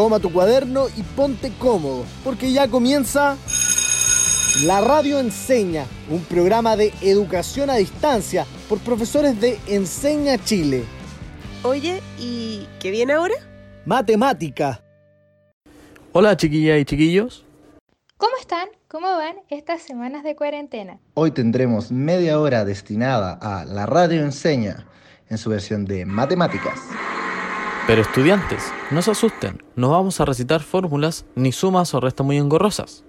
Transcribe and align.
toma 0.00 0.18
tu 0.18 0.32
cuaderno 0.32 0.86
y 0.96 1.02
ponte 1.02 1.52
cómodo, 1.58 2.06
porque 2.24 2.50
ya 2.52 2.68
comienza 2.68 3.36
La 4.64 4.80
Radio 4.80 5.20
Enseña, 5.20 5.84
un 6.08 6.24
programa 6.24 6.74
de 6.74 6.94
educación 7.02 7.68
a 7.68 7.74
distancia 7.74 8.46
por 8.66 8.78
profesores 8.78 9.38
de 9.38 9.58
Enseña 9.66 10.42
Chile. 10.42 10.84
Oye, 11.64 12.00
¿y 12.18 12.66
qué 12.80 12.90
viene 12.90 13.12
ahora? 13.12 13.34
Matemática. 13.84 14.82
Hola 16.12 16.34
chiquillas 16.34 16.80
y 16.80 16.86
chiquillos. 16.86 17.44
¿Cómo 18.16 18.38
están? 18.40 18.68
¿Cómo 18.88 19.06
van 19.06 19.36
estas 19.50 19.82
semanas 19.82 20.24
de 20.24 20.34
cuarentena? 20.34 20.98
Hoy 21.12 21.30
tendremos 21.30 21.92
media 21.92 22.40
hora 22.40 22.64
destinada 22.64 23.34
a 23.34 23.66
La 23.66 23.84
Radio 23.84 24.22
Enseña 24.22 24.86
en 25.28 25.36
su 25.36 25.50
versión 25.50 25.84
de 25.84 26.06
matemáticas. 26.06 26.80
Pero 27.90 28.02
estudiantes, 28.02 28.72
no 28.92 29.02
se 29.02 29.10
asusten, 29.10 29.64
no 29.74 29.90
vamos 29.90 30.20
a 30.20 30.24
recitar 30.24 30.60
fórmulas 30.60 31.24
ni 31.34 31.50
sumas 31.50 31.92
o 31.92 31.98
restas 31.98 32.24
muy 32.24 32.36
engorrosas. 32.36 33.02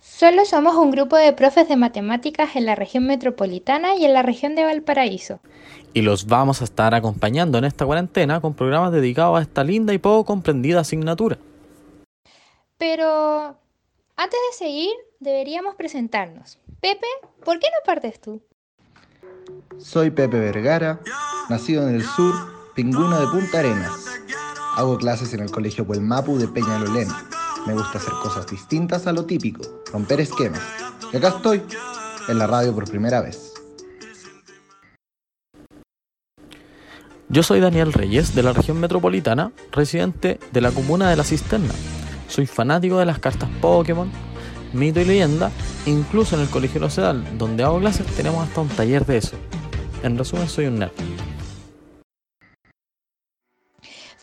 Solo 0.00 0.44
somos 0.44 0.74
un 0.74 0.90
grupo 0.90 1.16
de 1.16 1.32
profes 1.32 1.66
de 1.66 1.76
matemáticas 1.76 2.54
en 2.54 2.66
la 2.66 2.74
región 2.74 3.06
metropolitana 3.06 3.96
y 3.96 4.04
en 4.04 4.12
la 4.12 4.20
región 4.20 4.54
de 4.54 4.64
Valparaíso. 4.64 5.40
Y 5.94 6.02
los 6.02 6.26
vamos 6.26 6.60
a 6.60 6.64
estar 6.64 6.94
acompañando 6.94 7.56
en 7.56 7.64
esta 7.64 7.86
cuarentena 7.86 8.42
con 8.42 8.52
programas 8.52 8.92
dedicados 8.92 9.38
a 9.38 9.42
esta 9.42 9.64
linda 9.64 9.94
y 9.94 9.98
poco 9.98 10.26
comprendida 10.26 10.80
asignatura. 10.80 11.38
Pero 12.76 13.56
antes 14.16 14.38
de 14.50 14.58
seguir, 14.58 14.92
deberíamos 15.20 15.74
presentarnos. 15.76 16.58
Pepe, 16.82 17.06
¿por 17.46 17.58
qué 17.58 17.68
no 17.68 17.86
partes 17.86 18.20
tú? 18.20 18.42
Soy 19.78 20.10
Pepe 20.10 20.38
Vergara, 20.38 21.00
nacido 21.48 21.88
en 21.88 21.94
el 21.94 22.04
sur, 22.04 22.34
pingüino 22.74 23.18
de 23.18 23.26
Punta 23.28 23.58
Arenas. 23.58 24.01
Hago 24.74 24.96
clases 24.96 25.34
en 25.34 25.40
el 25.40 25.50
Colegio 25.50 25.86
Puelmapu 25.86 26.38
de 26.38 26.48
Peñalolén. 26.48 27.08
Me 27.66 27.74
gusta 27.74 27.98
hacer 27.98 28.14
cosas 28.22 28.46
distintas 28.46 29.06
a 29.06 29.12
lo 29.12 29.26
típico, 29.26 29.62
romper 29.92 30.20
esquemas. 30.20 30.62
Y 31.12 31.18
acá 31.18 31.28
estoy, 31.28 31.62
en 32.28 32.38
la 32.38 32.46
radio 32.46 32.74
por 32.74 32.88
primera 32.88 33.20
vez. 33.20 33.52
Yo 37.28 37.42
soy 37.42 37.60
Daniel 37.60 37.92
Reyes 37.92 38.34
de 38.34 38.42
la 38.42 38.54
región 38.54 38.80
metropolitana, 38.80 39.52
residente 39.72 40.40
de 40.52 40.60
la 40.62 40.70
comuna 40.70 41.10
de 41.10 41.16
La 41.16 41.24
Cisterna. 41.24 41.74
Soy 42.28 42.46
fanático 42.46 42.98
de 42.98 43.06
las 43.06 43.18
cartas 43.18 43.50
Pokémon, 43.60 44.10
mito 44.72 45.00
y 45.00 45.04
leyenda, 45.04 45.50
incluso 45.84 46.34
en 46.36 46.42
el 46.42 46.48
Colegio 46.48 46.80
Locedal, 46.80 47.22
donde 47.36 47.62
hago 47.62 47.78
clases, 47.78 48.06
tenemos 48.06 48.48
hasta 48.48 48.62
un 48.62 48.68
taller 48.68 49.04
de 49.04 49.18
eso. 49.18 49.36
En 50.02 50.16
resumen, 50.16 50.48
soy 50.48 50.66
un 50.66 50.78
nerd. 50.78 50.92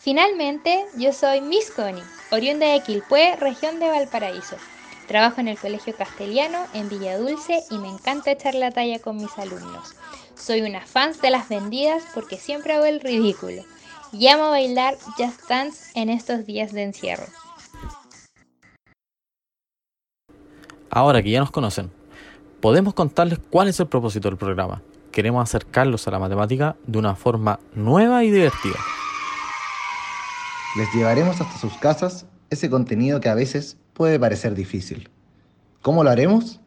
Finalmente, 0.02 0.86
yo 0.96 1.12
soy 1.12 1.42
Miss 1.42 1.70
Connie, 1.70 2.02
oriunda 2.30 2.66
de 2.72 2.80
Quilpué, 2.80 3.36
región 3.36 3.78
de 3.80 3.88
Valparaíso. 3.90 4.56
Trabajo 5.06 5.42
en 5.42 5.48
el 5.48 5.58
Colegio 5.58 5.94
Castellano 5.94 6.58
en 6.72 6.88
Villa 6.88 7.18
Dulce 7.18 7.62
y 7.70 7.76
me 7.76 7.90
encanta 7.90 8.30
echar 8.30 8.54
la 8.54 8.70
talla 8.70 8.98
con 8.98 9.18
mis 9.18 9.38
alumnos. 9.38 9.94
Soy 10.36 10.62
una 10.62 10.86
fan 10.86 11.12
de 11.20 11.28
las 11.28 11.50
vendidas 11.50 12.02
porque 12.14 12.38
siempre 12.38 12.72
hago 12.72 12.86
el 12.86 13.00
ridículo. 13.00 13.62
Y 14.10 14.28
amo 14.28 14.48
bailar 14.48 14.96
Just 15.18 15.46
Dance 15.46 15.90
en 15.94 16.08
estos 16.08 16.46
días 16.46 16.72
de 16.72 16.84
encierro. 16.84 17.26
Ahora 20.88 21.22
que 21.22 21.30
ya 21.30 21.40
nos 21.40 21.50
conocen, 21.50 21.90
podemos 22.62 22.94
contarles 22.94 23.38
cuál 23.50 23.68
es 23.68 23.78
el 23.78 23.86
propósito 23.86 24.30
del 24.30 24.38
programa. 24.38 24.80
Queremos 25.12 25.42
acercarlos 25.42 26.08
a 26.08 26.10
la 26.10 26.18
matemática 26.18 26.76
de 26.86 26.98
una 26.98 27.14
forma 27.16 27.60
nueva 27.74 28.24
y 28.24 28.30
divertida. 28.30 28.78
Les 30.76 30.92
llevaremos 30.94 31.40
hasta 31.40 31.58
sus 31.58 31.76
casas 31.78 32.26
ese 32.48 32.70
contenido 32.70 33.20
que 33.20 33.28
a 33.28 33.34
veces 33.34 33.76
puede 33.92 34.20
parecer 34.20 34.54
difícil. 34.54 35.10
¿Cómo 35.82 36.04
lo 36.04 36.10
haremos? 36.10 36.60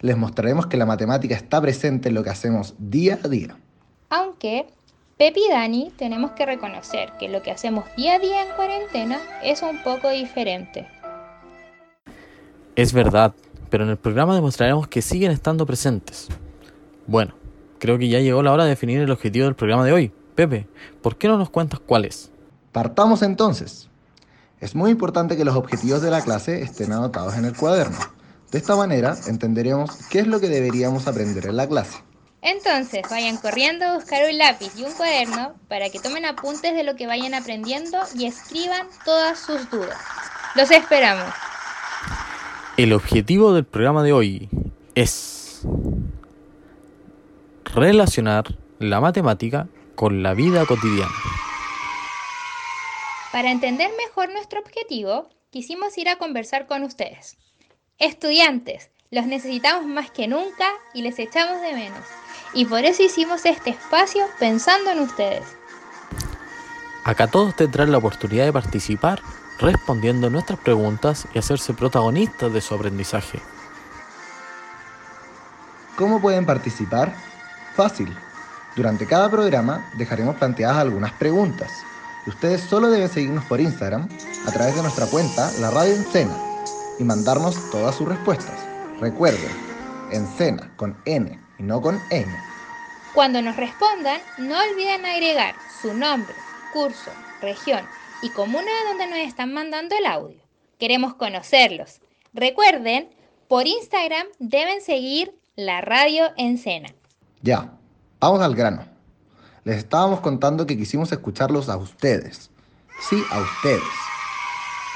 Les 0.00 0.16
mostraremos 0.16 0.66
que 0.66 0.78
la 0.78 0.86
matemática 0.86 1.34
está 1.34 1.60
presente 1.60 2.08
en 2.08 2.14
lo 2.14 2.24
que 2.24 2.30
hacemos 2.30 2.74
día 2.78 3.18
a 3.22 3.28
día. 3.28 3.56
Aunque 4.08 4.66
Pepi 5.18 5.42
y 5.46 5.50
Dani 5.50 5.92
tenemos 5.96 6.30
que 6.30 6.46
reconocer 6.46 7.12
que 7.20 7.28
lo 7.28 7.42
que 7.42 7.50
hacemos 7.50 7.84
día 7.94 8.14
a 8.14 8.18
día 8.18 8.42
en 8.42 8.56
cuarentena 8.56 9.20
es 9.44 9.60
un 9.62 9.82
poco 9.82 10.08
diferente. 10.08 10.88
Es 12.74 12.94
verdad, 12.94 13.34
pero 13.68 13.84
en 13.84 13.90
el 13.90 13.98
programa 13.98 14.34
demostraremos 14.34 14.88
que 14.88 15.02
siguen 15.02 15.30
estando 15.30 15.66
presentes. 15.66 16.28
Bueno, 17.06 17.34
creo 17.78 17.98
que 17.98 18.08
ya 18.08 18.20
llegó 18.20 18.42
la 18.42 18.52
hora 18.52 18.64
de 18.64 18.70
definir 18.70 19.00
el 19.00 19.10
objetivo 19.10 19.44
del 19.44 19.54
programa 19.54 19.84
de 19.84 19.92
hoy. 19.92 20.12
Pepe, 20.34 20.66
¿por 21.02 21.16
qué 21.16 21.28
no 21.28 21.36
nos 21.36 21.50
cuentas 21.50 21.80
cuál 21.80 22.06
es? 22.06 22.31
Partamos 22.72 23.22
entonces. 23.22 23.88
Es 24.60 24.74
muy 24.74 24.90
importante 24.90 25.36
que 25.36 25.44
los 25.44 25.56
objetivos 25.56 26.00
de 26.00 26.10
la 26.10 26.22
clase 26.22 26.62
estén 26.62 26.92
anotados 26.92 27.36
en 27.36 27.44
el 27.44 27.54
cuaderno. 27.54 27.98
De 28.50 28.58
esta 28.58 28.76
manera 28.76 29.16
entenderemos 29.26 29.90
qué 30.10 30.20
es 30.20 30.26
lo 30.26 30.40
que 30.40 30.48
deberíamos 30.48 31.06
aprender 31.06 31.46
en 31.46 31.56
la 31.56 31.68
clase. 31.68 31.98
Entonces, 32.42 33.02
vayan 33.08 33.36
corriendo 33.36 33.84
a 33.84 33.94
buscar 33.94 34.28
un 34.28 34.36
lápiz 34.36 34.72
y 34.76 34.82
un 34.82 34.92
cuaderno 34.92 35.54
para 35.68 35.90
que 35.90 36.00
tomen 36.00 36.24
apuntes 36.24 36.74
de 36.74 36.82
lo 36.82 36.96
que 36.96 37.06
vayan 37.06 37.34
aprendiendo 37.34 37.98
y 38.16 38.26
escriban 38.26 38.88
todas 39.04 39.38
sus 39.38 39.70
dudas. 39.70 39.96
Los 40.56 40.70
esperamos. 40.70 41.32
El 42.76 42.92
objetivo 42.94 43.52
del 43.52 43.64
programa 43.64 44.02
de 44.02 44.12
hoy 44.12 44.48
es 44.94 45.62
relacionar 47.64 48.56
la 48.80 49.00
matemática 49.00 49.68
con 49.94 50.22
la 50.22 50.34
vida 50.34 50.66
cotidiana. 50.66 51.12
Para 53.32 53.50
entender 53.50 53.90
mejor 53.96 54.30
nuestro 54.30 54.60
objetivo, 54.60 55.26
quisimos 55.50 55.96
ir 55.96 56.10
a 56.10 56.16
conversar 56.16 56.66
con 56.66 56.82
ustedes. 56.82 57.38
Estudiantes, 57.98 58.90
los 59.10 59.24
necesitamos 59.24 59.86
más 59.86 60.10
que 60.10 60.28
nunca 60.28 60.68
y 60.92 61.00
les 61.00 61.18
echamos 61.18 61.62
de 61.62 61.72
menos. 61.72 62.04
Y 62.52 62.66
por 62.66 62.84
eso 62.84 63.02
hicimos 63.02 63.46
este 63.46 63.70
espacio 63.70 64.26
pensando 64.38 64.90
en 64.90 65.00
ustedes. 65.00 65.44
Acá 67.04 67.26
todos 67.26 67.56
tendrán 67.56 67.90
la 67.90 67.98
oportunidad 67.98 68.44
de 68.44 68.52
participar 68.52 69.22
respondiendo 69.58 70.28
nuestras 70.28 70.58
preguntas 70.58 71.26
y 71.32 71.38
hacerse 71.38 71.72
protagonistas 71.72 72.52
de 72.52 72.60
su 72.60 72.74
aprendizaje. 72.74 73.40
¿Cómo 75.96 76.20
pueden 76.20 76.44
participar? 76.44 77.14
Fácil. 77.76 78.14
Durante 78.76 79.06
cada 79.06 79.30
programa 79.30 79.90
dejaremos 79.96 80.36
planteadas 80.36 80.76
algunas 80.76 81.12
preguntas. 81.12 81.70
Ustedes 82.26 82.60
solo 82.60 82.88
deben 82.88 83.08
seguirnos 83.08 83.44
por 83.46 83.60
Instagram 83.60 84.08
a 84.46 84.52
través 84.52 84.76
de 84.76 84.82
nuestra 84.82 85.06
cuenta 85.06 85.50
La 85.60 85.70
Radio 85.70 85.94
Encena 85.94 86.36
y 86.98 87.04
mandarnos 87.04 87.70
todas 87.70 87.96
sus 87.96 88.08
respuestas. 88.08 88.64
Recuerden, 89.00 89.50
Encena 90.12 90.72
con 90.76 90.96
N 91.04 91.40
y 91.58 91.62
no 91.62 91.80
con 91.80 92.00
M. 92.10 92.32
Cuando 93.14 93.42
nos 93.42 93.56
respondan, 93.56 94.20
no 94.38 94.56
olviden 94.58 95.04
agregar 95.04 95.54
su 95.80 95.94
nombre, 95.94 96.34
curso, 96.72 97.10
región 97.40 97.84
y 98.22 98.30
comuna 98.30 98.70
donde 98.88 99.08
nos 99.08 99.18
están 99.18 99.52
mandando 99.52 99.96
el 99.96 100.06
audio. 100.06 100.40
Queremos 100.78 101.14
conocerlos. 101.14 102.00
Recuerden, 102.32 103.10
por 103.48 103.66
Instagram 103.66 104.26
deben 104.38 104.80
seguir 104.80 105.34
la 105.56 105.80
radio 105.80 106.26
Encena. 106.36 106.88
Ya, 107.42 107.72
vamos 108.20 108.40
al 108.40 108.54
grano. 108.54 108.91
Les 109.64 109.76
estábamos 109.76 110.18
contando 110.20 110.66
que 110.66 110.76
quisimos 110.76 111.12
escucharlos 111.12 111.68
a 111.68 111.76
ustedes. 111.76 112.50
Sí, 112.98 113.22
a 113.30 113.40
ustedes. 113.40 113.82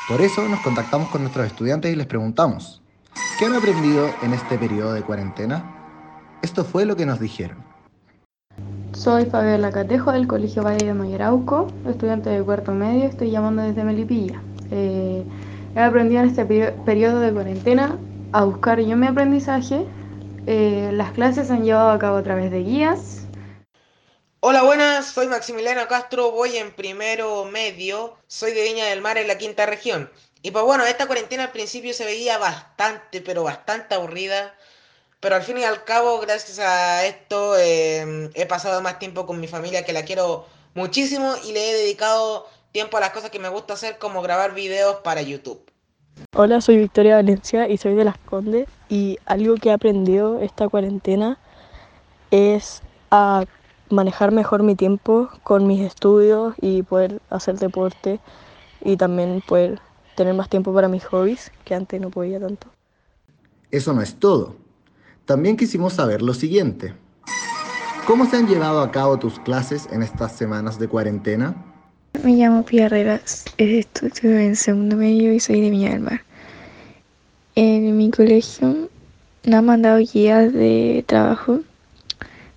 Por 0.09 0.21
eso 0.21 0.49
nos 0.49 0.59
contactamos 0.61 1.09
con 1.11 1.23
nuestros 1.23 1.47
estudiantes 1.47 1.93
y 1.93 1.97
les 1.97 2.07
preguntamos, 2.07 2.83
¿qué 3.39 3.47
han 3.47 3.55
aprendido 3.55 4.09
en 4.23 4.33
este 4.33 4.59
periodo 4.59 4.93
de 4.93 5.03
cuarentena? 5.03 5.65
Esto 6.43 6.65
fue 6.65 6.85
lo 6.85 6.97
que 6.97 7.07
nos 7.07 7.21
dijeron. 7.21 7.59
Soy 8.93 9.27
Fabiola 9.27 9.71
Catejo 9.71 10.11
del 10.11 10.27
Colegio 10.27 10.65
Valle 10.65 10.85
de 10.85 10.95
Mayarauco, 10.95 11.69
estudiante 11.87 12.31
de 12.31 12.43
cuarto 12.43 12.73
medio, 12.73 13.05
estoy 13.05 13.31
llamando 13.31 13.63
desde 13.63 13.85
Melipilla. 13.85 14.41
Eh, 14.73 15.23
he 15.77 15.81
aprendido 15.81 16.23
en 16.23 16.29
este 16.29 16.45
periodo 16.45 17.21
de 17.21 17.33
cuarentena 17.33 17.97
a 18.33 18.43
buscar 18.43 18.81
yo 18.81 18.97
mi 18.97 19.07
aprendizaje. 19.07 19.87
Eh, 20.47 20.91
las 20.93 21.13
clases 21.13 21.49
se 21.49 21.53
han 21.53 21.65
llevado 21.65 21.91
a 21.91 21.99
cabo 22.01 22.17
a 22.17 22.23
través 22.25 22.51
de 22.51 22.65
guías. 22.65 23.26
Hola, 24.49 24.63
buenas, 24.63 25.07
soy 25.07 25.27
Maximiliano 25.27 25.89
Castro, 25.89 26.31
voy 26.31 26.57
en 26.57 26.71
primero 26.71 27.47
medio, 27.47 28.15
soy 28.29 28.53
de 28.53 28.63
Viña 28.63 28.85
del 28.85 29.01
Mar 29.01 29.19
en 29.19 29.27
la 29.27 29.39
quinta 29.39 29.67
región. 29.67 30.09
Y 30.41 30.53
pues 30.53 30.65
bueno, 30.65 30.85
esta 30.85 31.07
cuarentena 31.07 31.43
al 31.43 31.51
principio 31.51 31.93
se 31.93 32.05
veía 32.05 32.39
bastante, 32.39 33.21
pero 33.21 33.43
bastante 33.43 33.97
aburrida. 33.97 34.55
Pero 35.19 35.35
al 35.35 35.43
fin 35.43 35.59
y 35.59 35.65
al 35.65 35.83
cabo, 35.83 36.21
gracias 36.21 36.61
a 36.61 37.05
esto, 37.07 37.59
eh, 37.59 38.31
he 38.35 38.47
pasado 38.47 38.81
más 38.83 39.01
tiempo 39.01 39.27
con 39.27 39.41
mi 39.41 39.49
familia 39.49 39.85
que 39.85 39.93
la 39.93 40.05
quiero 40.05 40.47
muchísimo 40.75 41.35
y 41.45 41.51
le 41.51 41.69
he 41.69 41.75
dedicado 41.75 42.47
tiempo 42.71 42.99
a 42.99 43.01
las 43.01 43.11
cosas 43.11 43.31
que 43.31 43.41
me 43.41 43.49
gusta 43.49 43.75
hacer, 43.75 43.99
como 43.99 44.23
grabar 44.23 44.55
videos 44.55 44.99
para 45.03 45.23
YouTube. 45.23 45.61
Hola, 46.37 46.61
soy 46.61 46.77
Victoria 46.77 47.17
Valencia 47.17 47.69
y 47.69 47.79
soy 47.79 47.97
de 47.97 48.05
Las 48.05 48.19
Condes. 48.19 48.69
Y 48.89 49.19
algo 49.27 49.57
que 49.57 49.71
he 49.71 49.73
aprendido 49.73 50.41
esta 50.41 50.69
cuarentena 50.69 51.37
es 52.31 52.81
a 53.11 53.45
manejar 53.91 54.33
mejor 54.33 54.63
mi 54.63 54.75
tiempo 54.75 55.29
con 55.43 55.67
mis 55.67 55.81
estudios 55.81 56.55
y 56.61 56.83
poder 56.83 57.21
hacer 57.31 57.59
deporte 57.59 58.21
y 58.85 58.97
también 58.97 59.43
poder 59.47 59.81
tener 60.17 60.35
más 60.35 60.49
tiempo 60.49 60.73
para 60.73 60.89
mis 60.89 61.05
hobbies, 61.05 61.53
que 61.65 61.75
antes 61.75 62.01
no 62.01 62.11
podía 62.11 62.41
tanto. 62.41 62.69
Eso 63.71 63.93
no 63.93 64.03
es 64.03 64.15
todo. 64.15 64.57
También 65.25 65.57
quisimos 65.57 65.95
saber 65.95 66.23
lo 66.23 66.35
siguiente. 66.35 66.95
¿Cómo 68.07 68.27
se 68.27 68.37
han 68.37 68.47
llevado 68.47 68.81
a 68.81 68.91
cabo 68.93 69.19
tus 69.19 69.39
clases 69.41 69.89
en 69.91 70.03
estas 70.03 70.33
semanas 70.37 70.79
de 70.79 70.87
cuarentena? 70.89 71.57
Me 72.23 72.33
llamo 72.37 72.65
Pia 72.65 72.87
Herreras, 72.87 73.45
estudio 73.59 74.39
en 74.39 74.57
segundo 74.57 74.97
medio 74.97 75.33
y 75.33 75.41
soy 75.41 75.61
de 75.61 75.71
Viña 75.71 75.91
del 75.91 76.01
Mar. 76.01 76.23
En 77.57 77.97
mi 77.97 78.11
colegio 78.11 78.89
nos 79.45 79.55
han 79.55 79.67
mandado 79.67 79.99
guías 79.99 80.53
de 80.53 81.05
trabajo 81.07 81.61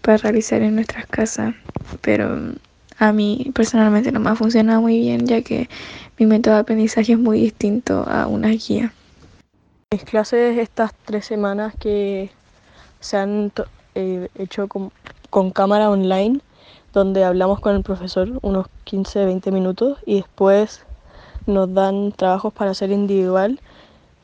para 0.02 0.18
realizar 0.18 0.62
en 0.62 0.76
nuestras 0.76 1.06
casas, 1.08 1.54
pero 2.02 2.54
a 2.98 3.12
mí 3.14 3.52
personalmente 3.56 4.12
no 4.12 4.20
me 4.20 4.30
ha 4.30 4.36
funcionado 4.36 4.82
muy 4.82 5.00
bien 5.00 5.26
ya 5.26 5.42
que 5.42 5.70
mi 6.18 6.26
método 6.26 6.56
de 6.56 6.62
aprendizaje 6.62 7.14
es 7.14 7.20
muy 7.20 7.40
distinto 7.40 8.04
a 8.08 8.28
una 8.28 8.50
guía. 8.50 8.94
Mis 9.92 10.04
clases 10.04 10.58
estas 10.58 10.94
tres 11.06 11.26
semanas 11.26 11.74
que 11.80 12.30
se 13.00 13.18
han 13.18 13.52
eh, 13.96 14.28
hecho 14.36 14.68
con, 14.68 14.92
con 15.30 15.52
cámara 15.52 15.90
online, 15.90 16.42
donde 16.94 17.24
hablamos 17.24 17.60
con 17.60 17.76
el 17.76 17.84
profesor 17.84 18.30
unos 18.42 18.68
15-20 18.86 19.52
minutos 19.52 19.98
y 20.06 20.18
después 20.18 20.84
nos 21.46 21.74
dan 21.74 22.12
trabajos 22.12 22.54
para 22.54 22.72
hacer 22.72 22.92
individual 22.92 23.60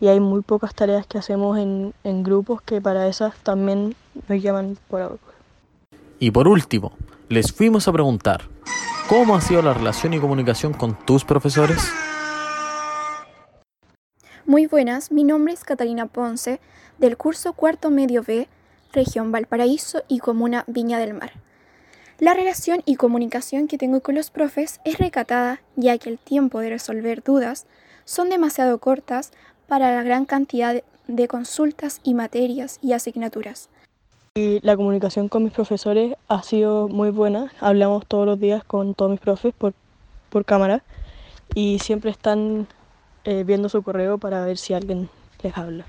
y 0.02 0.08
hay 0.08 0.20
muy 0.20 0.42
pocas 0.42 0.76
tareas 0.76 1.08
que 1.08 1.18
hacemos 1.18 1.58
en, 1.58 1.94
en 2.04 2.24
grupos 2.24 2.62
que 2.62 2.82
para 2.82 3.08
esas 3.08 3.36
también 3.38 3.96
nos 4.28 4.42
llaman 4.42 4.78
por 4.90 5.02
ahora. 5.02 5.35
Y 6.20 6.32
por 6.32 6.48
último, 6.48 6.94
les 7.28 7.52
fuimos 7.52 7.88
a 7.88 7.92
preguntar, 7.92 8.44
¿cómo 9.10 9.36
ha 9.36 9.42
sido 9.42 9.62
la 9.62 9.74
relación 9.74 10.14
y 10.14 10.20
comunicación 10.20 10.74
con 10.74 10.98
tus 11.06 11.26
profesores? 11.26 11.92
Muy 14.46 14.68
buenas, 14.68 15.12
mi 15.12 15.24
nombre 15.24 15.54
es 15.54 15.64
Catalina 15.64 16.06
Ponce, 16.06 16.62
del 17.00 17.18
curso 17.18 17.54
Cuarto 17.54 17.90
Medio 17.90 18.24
B, 18.24 18.48
región 18.94 19.32
Valparaíso 19.32 20.04
y 20.08 20.20
comuna 20.20 20.64
Viña 20.68 21.00
del 21.00 21.16
Mar. 21.16 21.34
La 22.20 22.34
relación 22.34 22.82
y 22.86 22.96
comunicación 22.96 23.68
que 23.68 23.78
tengo 23.78 24.00
con 24.00 24.16
los 24.16 24.30
profes 24.30 24.80
es 24.86 25.00
recatada, 25.00 25.62
ya 25.76 25.98
que 25.98 26.10
el 26.10 26.18
tiempo 26.18 26.62
de 26.62 26.70
resolver 26.70 27.24
dudas 27.24 27.66
son 28.06 28.30
demasiado 28.30 28.78
cortas 28.78 29.32
para 29.68 29.94
la 29.94 30.04
gran 30.04 30.26
cantidad 30.26 30.82
de 31.08 31.28
consultas 31.28 32.00
y 32.04 32.14
materias 32.14 32.80
y 32.82 32.94
asignaturas. 32.94 33.70
Y 34.38 34.60
la 34.64 34.76
comunicación 34.76 35.30
con 35.30 35.46
mis 35.46 35.54
profesores 35.54 36.18
ha 36.28 36.44
sido 36.44 36.90
muy 36.90 37.10
buena. 37.10 37.54
Hablamos 37.62 38.06
todos 38.06 38.26
los 38.26 38.38
días 38.38 38.66
con 38.66 38.94
todos 38.94 39.10
mis 39.10 39.22
profes 39.22 39.54
por, 39.58 39.74
por 40.30 40.44
cámara 40.44 40.84
y 41.54 41.80
siempre 41.80 42.12
están 42.12 42.68
eh, 43.24 43.46
viendo 43.46 43.70
su 43.70 43.82
correo 43.82 44.18
para 44.18 44.46
ver 44.46 44.58
si 44.58 44.74
alguien 44.74 45.10
les 45.42 45.58
habla. 45.58 45.86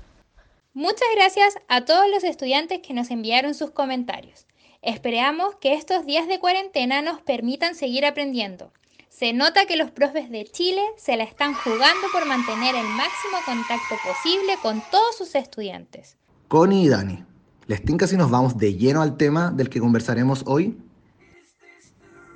Muchas 0.73 1.09
gracias 1.13 1.55
a 1.67 1.83
todos 1.83 2.05
los 2.09 2.23
estudiantes 2.23 2.79
que 2.79 2.93
nos 2.93 3.11
enviaron 3.11 3.53
sus 3.53 3.71
comentarios. 3.71 4.45
Esperamos 4.81 5.55
que 5.55 5.73
estos 5.73 6.05
días 6.05 6.29
de 6.29 6.39
cuarentena 6.39 7.01
nos 7.01 7.19
permitan 7.19 7.75
seguir 7.75 8.05
aprendiendo. 8.05 8.71
Se 9.09 9.33
nota 9.33 9.65
que 9.65 9.75
los 9.75 9.91
profes 9.91 10.29
de 10.29 10.45
Chile 10.45 10.83
se 10.95 11.17
la 11.17 11.25
están 11.25 11.53
jugando 11.53 12.07
por 12.13 12.25
mantener 12.25 12.75
el 12.75 12.87
máximo 12.87 13.39
contacto 13.45 13.95
posible 14.07 14.53
con 14.61 14.81
todos 14.89 15.17
sus 15.17 15.35
estudiantes. 15.35 16.15
Connie 16.47 16.83
y 16.83 16.87
Dani, 16.87 17.25
¿les 17.67 17.83
tinca 17.83 18.07
si 18.07 18.17
nos 18.17 18.31
vamos 18.31 18.57
de 18.57 18.75
lleno 18.75 19.01
al 19.01 19.17
tema 19.17 19.51
del 19.51 19.69
que 19.69 19.79
conversaremos 19.79 20.43
hoy? 20.45 20.77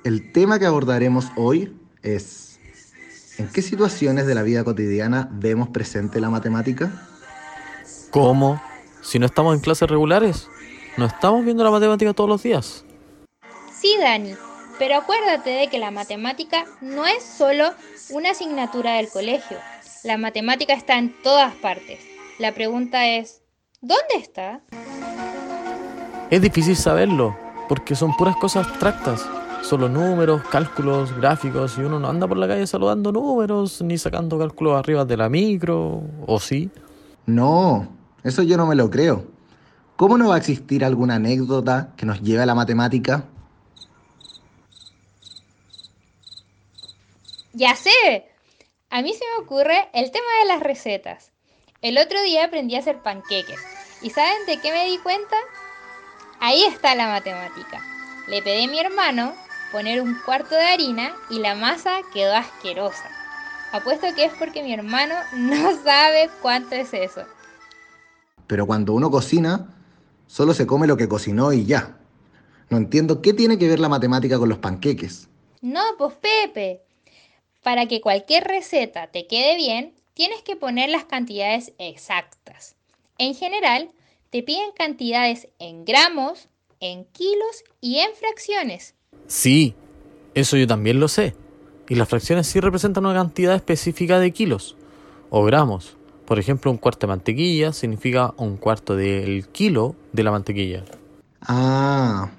El 0.04 0.32
tema 0.32 0.58
que 0.58 0.66
abordaremos 0.66 1.26
hoy 1.36 1.74
es 2.02 2.58
¿en 3.38 3.48
qué 3.48 3.62
situaciones 3.62 4.26
de 4.26 4.34
la 4.34 4.42
vida 4.42 4.64
cotidiana 4.64 5.28
vemos 5.32 5.68
presente 5.68 6.20
la 6.20 6.28
matemática? 6.28 7.08
¿Cómo? 8.10 8.60
Si 9.00 9.18
no 9.18 9.26
estamos 9.26 9.54
en 9.54 9.60
clases 9.60 9.88
regulares, 9.88 10.48
no 10.96 11.06
estamos 11.06 11.44
viendo 11.44 11.64
la 11.64 11.70
matemática 11.70 12.12
todos 12.12 12.28
los 12.28 12.42
días. 12.42 12.84
Sí, 13.72 13.96
Dani, 13.98 14.34
pero 14.78 14.96
acuérdate 14.96 15.50
de 15.50 15.68
que 15.68 15.78
la 15.78 15.90
matemática 15.90 16.66
no 16.80 17.06
es 17.06 17.22
solo 17.22 17.72
una 18.10 18.30
asignatura 18.30 18.94
del 18.94 19.08
colegio. 19.08 19.56
La 20.04 20.18
matemática 20.18 20.74
está 20.74 20.98
en 20.98 21.14
todas 21.22 21.54
partes. 21.54 22.00
La 22.38 22.52
pregunta 22.52 23.06
es, 23.08 23.42
¿dónde 23.80 24.16
está? 24.16 24.60
Es 26.32 26.40
difícil 26.40 26.74
saberlo, 26.74 27.36
porque 27.68 27.94
son 27.94 28.16
puras 28.16 28.36
cosas 28.36 28.66
abstractas. 28.66 29.28
Solo 29.60 29.86
números, 29.90 30.40
cálculos, 30.48 31.14
gráficos, 31.14 31.76
y 31.76 31.82
uno 31.82 32.00
no 32.00 32.08
anda 32.08 32.26
por 32.26 32.38
la 32.38 32.48
calle 32.48 32.66
saludando 32.66 33.12
números, 33.12 33.82
ni 33.82 33.98
sacando 33.98 34.38
cálculos 34.38 34.78
arriba 34.78 35.04
de 35.04 35.18
la 35.18 35.28
micro, 35.28 36.00
¿o 36.26 36.40
sí? 36.40 36.70
No, 37.26 37.86
eso 38.24 38.42
yo 38.42 38.56
no 38.56 38.66
me 38.66 38.74
lo 38.74 38.88
creo. 38.88 39.26
¿Cómo 39.96 40.16
no 40.16 40.30
va 40.30 40.36
a 40.36 40.38
existir 40.38 40.86
alguna 40.86 41.16
anécdota 41.16 41.92
que 41.98 42.06
nos 42.06 42.22
lleve 42.22 42.42
a 42.44 42.46
la 42.46 42.54
matemática? 42.54 43.26
Ya 47.52 47.76
sé. 47.76 48.26
A 48.88 49.02
mí 49.02 49.12
se 49.12 49.24
me 49.36 49.44
ocurre 49.44 49.90
el 49.92 50.10
tema 50.10 50.24
de 50.40 50.48
las 50.48 50.62
recetas. 50.62 51.30
El 51.82 51.98
otro 51.98 52.22
día 52.22 52.46
aprendí 52.46 52.74
a 52.76 52.78
hacer 52.78 53.02
panqueques. 53.02 53.60
¿Y 54.00 54.08
saben 54.08 54.46
de 54.46 54.58
qué 54.62 54.72
me 54.72 54.86
di 54.86 54.96
cuenta? 54.96 55.36
Ahí 56.44 56.64
está 56.64 56.96
la 56.96 57.06
matemática. 57.06 57.80
Le 58.26 58.42
pedí 58.42 58.64
a 58.64 58.68
mi 58.68 58.80
hermano 58.80 59.32
poner 59.70 60.00
un 60.00 60.18
cuarto 60.24 60.56
de 60.56 60.62
harina 60.62 61.14
y 61.30 61.38
la 61.38 61.54
masa 61.54 62.00
quedó 62.12 62.34
asquerosa. 62.34 63.08
Apuesto 63.70 64.08
que 64.16 64.24
es 64.24 64.32
porque 64.40 64.64
mi 64.64 64.72
hermano 64.72 65.14
no 65.36 65.80
sabe 65.84 66.28
cuánto 66.40 66.74
es 66.74 66.92
eso. 66.94 67.22
Pero 68.48 68.66
cuando 68.66 68.92
uno 68.92 69.08
cocina, 69.08 69.72
solo 70.26 70.52
se 70.52 70.66
come 70.66 70.88
lo 70.88 70.96
que 70.96 71.08
cocinó 71.08 71.52
y 71.52 71.64
ya. 71.64 71.96
No 72.70 72.76
entiendo 72.76 73.22
qué 73.22 73.32
tiene 73.34 73.56
que 73.56 73.68
ver 73.68 73.78
la 73.78 73.88
matemática 73.88 74.36
con 74.36 74.48
los 74.48 74.58
panqueques. 74.58 75.28
No, 75.60 75.82
pues 75.96 76.14
Pepe. 76.14 76.82
Para 77.62 77.86
que 77.86 78.00
cualquier 78.00 78.42
receta 78.42 79.06
te 79.06 79.28
quede 79.28 79.54
bien, 79.54 79.94
tienes 80.14 80.42
que 80.42 80.56
poner 80.56 80.90
las 80.90 81.04
cantidades 81.04 81.72
exactas. 81.78 82.74
En 83.16 83.36
general, 83.36 83.92
te 84.32 84.42
piden 84.42 84.70
cantidades 84.74 85.48
en 85.58 85.84
gramos, 85.84 86.48
en 86.80 87.04
kilos 87.04 87.64
y 87.82 87.98
en 87.98 88.08
fracciones. 88.14 88.94
Sí, 89.26 89.74
eso 90.32 90.56
yo 90.56 90.66
también 90.66 91.00
lo 91.00 91.08
sé. 91.08 91.36
Y 91.86 91.96
las 91.96 92.08
fracciones 92.08 92.46
sí 92.46 92.58
representan 92.58 93.04
una 93.04 93.14
cantidad 93.14 93.54
específica 93.54 94.18
de 94.18 94.30
kilos 94.30 94.74
o 95.28 95.44
gramos. 95.44 95.98
Por 96.24 96.38
ejemplo, 96.38 96.70
un 96.70 96.78
cuarto 96.78 97.06
de 97.06 97.10
mantequilla 97.10 97.74
significa 97.74 98.32
un 98.38 98.56
cuarto 98.56 98.96
del 98.96 99.48
kilo 99.48 99.96
de 100.14 100.22
la 100.22 100.30
mantequilla. 100.30 100.86
Ah, 101.42 102.30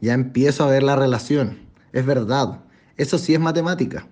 ya 0.00 0.12
empiezo 0.12 0.62
a 0.62 0.68
ver 0.68 0.84
la 0.84 0.94
relación. 0.94 1.58
Es 1.92 2.06
verdad, 2.06 2.60
eso 2.96 3.18
sí 3.18 3.34
es 3.34 3.40
matemática. 3.40 4.06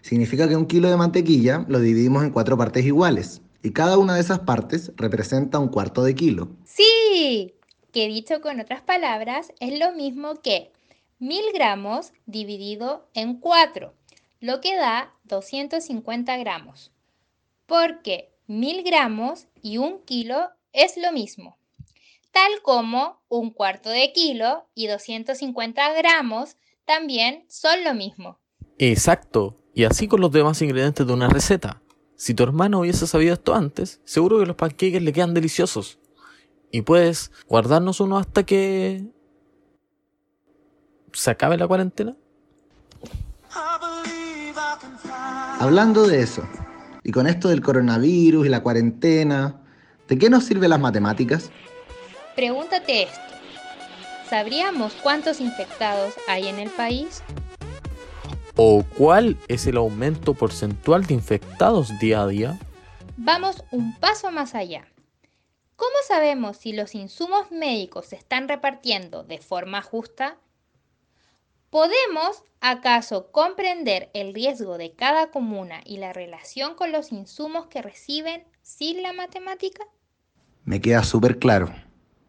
Significa 0.00 0.48
que 0.48 0.56
un 0.56 0.64
kilo 0.64 0.88
de 0.88 0.96
mantequilla 0.96 1.66
lo 1.68 1.80
dividimos 1.80 2.24
en 2.24 2.30
cuatro 2.30 2.56
partes 2.56 2.86
iguales 2.86 3.42
y 3.62 3.72
cada 3.72 3.98
una 3.98 4.14
de 4.14 4.20
esas 4.20 4.40
partes 4.40 4.92
representa 4.96 5.58
un 5.58 5.68
cuarto 5.68 6.02
de 6.02 6.14
kilo. 6.14 6.48
Sí, 6.64 7.54
que 7.92 8.08
dicho 8.08 8.40
con 8.40 8.60
otras 8.60 8.82
palabras 8.82 9.52
es 9.60 9.78
lo 9.78 9.92
mismo 9.92 10.40
que 10.40 10.72
mil 11.18 11.44
gramos 11.52 12.12
dividido 12.26 13.08
en 13.14 13.38
cuatro, 13.38 13.94
lo 14.40 14.60
que 14.60 14.76
da 14.76 15.12
250 15.24 16.36
gramos. 16.38 16.92
Porque 17.66 18.32
mil 18.46 18.82
gramos 18.82 19.46
y 19.62 19.78
un 19.78 20.02
kilo 20.04 20.50
es 20.72 20.96
lo 20.96 21.12
mismo. 21.12 21.58
Tal 22.32 22.62
como 22.62 23.20
un 23.28 23.50
cuarto 23.50 23.90
de 23.90 24.12
kilo 24.12 24.66
y 24.74 24.86
250 24.86 25.92
gramos 25.94 26.56
también 26.84 27.44
son 27.48 27.84
lo 27.84 27.94
mismo. 27.94 28.38
Exacto, 28.78 29.56
y 29.74 29.84
así 29.84 30.08
con 30.08 30.20
los 30.20 30.32
demás 30.32 30.62
ingredientes 30.62 31.06
de 31.06 31.12
una 31.12 31.28
receta. 31.28 31.82
Si 32.20 32.34
tu 32.34 32.42
hermano 32.42 32.80
hubiese 32.80 33.06
sabido 33.06 33.32
esto 33.32 33.54
antes, 33.54 33.98
seguro 34.04 34.38
que 34.38 34.44
los 34.44 34.54
panqueques 34.54 35.00
le 35.00 35.10
quedan 35.10 35.32
deliciosos. 35.32 35.98
Y 36.70 36.82
puedes 36.82 37.32
guardarnos 37.48 37.98
uno 37.98 38.18
hasta 38.18 38.42
que 38.42 39.06
se 41.14 41.30
acabe 41.30 41.56
la 41.56 41.66
cuarentena. 41.66 42.14
Hablando 45.60 46.06
de 46.06 46.20
eso, 46.20 46.46
y 47.02 47.10
con 47.10 47.26
esto 47.26 47.48
del 47.48 47.62
coronavirus 47.62 48.44
y 48.44 48.50
la 48.50 48.62
cuarentena, 48.62 49.62
¿de 50.06 50.18
qué 50.18 50.28
nos 50.28 50.44
sirven 50.44 50.68
las 50.68 50.78
matemáticas? 50.78 51.50
Pregúntate 52.36 53.04
esto. 53.04 53.18
¿Sabríamos 54.28 54.92
cuántos 55.02 55.40
infectados 55.40 56.12
hay 56.28 56.48
en 56.48 56.58
el 56.58 56.68
país? 56.68 57.22
¿O 58.56 58.84
cuál 58.96 59.36
es 59.48 59.66
el 59.66 59.76
aumento 59.76 60.34
porcentual 60.34 61.06
de 61.06 61.14
infectados 61.14 61.98
día 61.98 62.22
a 62.22 62.26
día? 62.26 62.58
Vamos 63.16 63.64
un 63.70 63.94
paso 63.98 64.30
más 64.30 64.54
allá. 64.54 64.86
¿Cómo 65.76 65.94
sabemos 66.06 66.58
si 66.58 66.72
los 66.72 66.94
insumos 66.94 67.50
médicos 67.50 68.06
se 68.06 68.16
están 68.16 68.48
repartiendo 68.48 69.22
de 69.22 69.38
forma 69.38 69.82
justa? 69.82 70.36
¿Podemos 71.70 72.42
acaso 72.60 73.30
comprender 73.30 74.10
el 74.12 74.34
riesgo 74.34 74.76
de 74.76 74.92
cada 74.92 75.30
comuna 75.30 75.80
y 75.84 75.98
la 75.98 76.12
relación 76.12 76.74
con 76.74 76.92
los 76.92 77.12
insumos 77.12 77.66
que 77.68 77.80
reciben 77.80 78.44
sin 78.62 79.02
la 79.02 79.12
matemática? 79.12 79.84
Me 80.64 80.80
queda 80.80 81.04
súper 81.04 81.38
claro. 81.38 81.72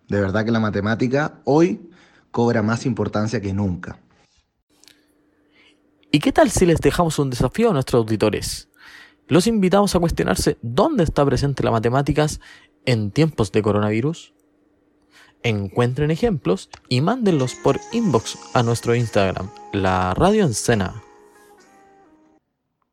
De 0.07 0.21
verdad 0.21 0.45
que 0.45 0.51
la 0.51 0.59
matemática 0.59 1.41
hoy 1.43 1.89
cobra 2.31 2.61
más 2.61 2.85
importancia 2.85 3.41
que 3.41 3.53
nunca. 3.53 3.99
¿Y 6.13 6.19
qué 6.19 6.33
tal 6.33 6.51
si 6.51 6.65
les 6.65 6.81
dejamos 6.81 7.19
un 7.19 7.29
desafío 7.29 7.69
a 7.69 7.73
nuestros 7.73 7.99
auditores? 7.99 8.67
Los 9.27 9.47
invitamos 9.47 9.95
a 9.95 9.99
cuestionarse 9.99 10.57
dónde 10.61 11.05
está 11.05 11.25
presente 11.25 11.63
la 11.63 11.71
matemáticas 11.71 12.41
en 12.83 13.11
tiempos 13.11 13.53
de 13.53 13.61
coronavirus. 13.61 14.33
Encuentren 15.41 16.11
ejemplos 16.11 16.69
y 16.89 16.99
mándenlos 16.99 17.55
por 17.55 17.79
inbox 17.93 18.37
a 18.53 18.61
nuestro 18.61 18.93
Instagram, 18.93 19.49
la 19.71 20.13
Radio 20.13 20.43
Encena. 20.43 21.01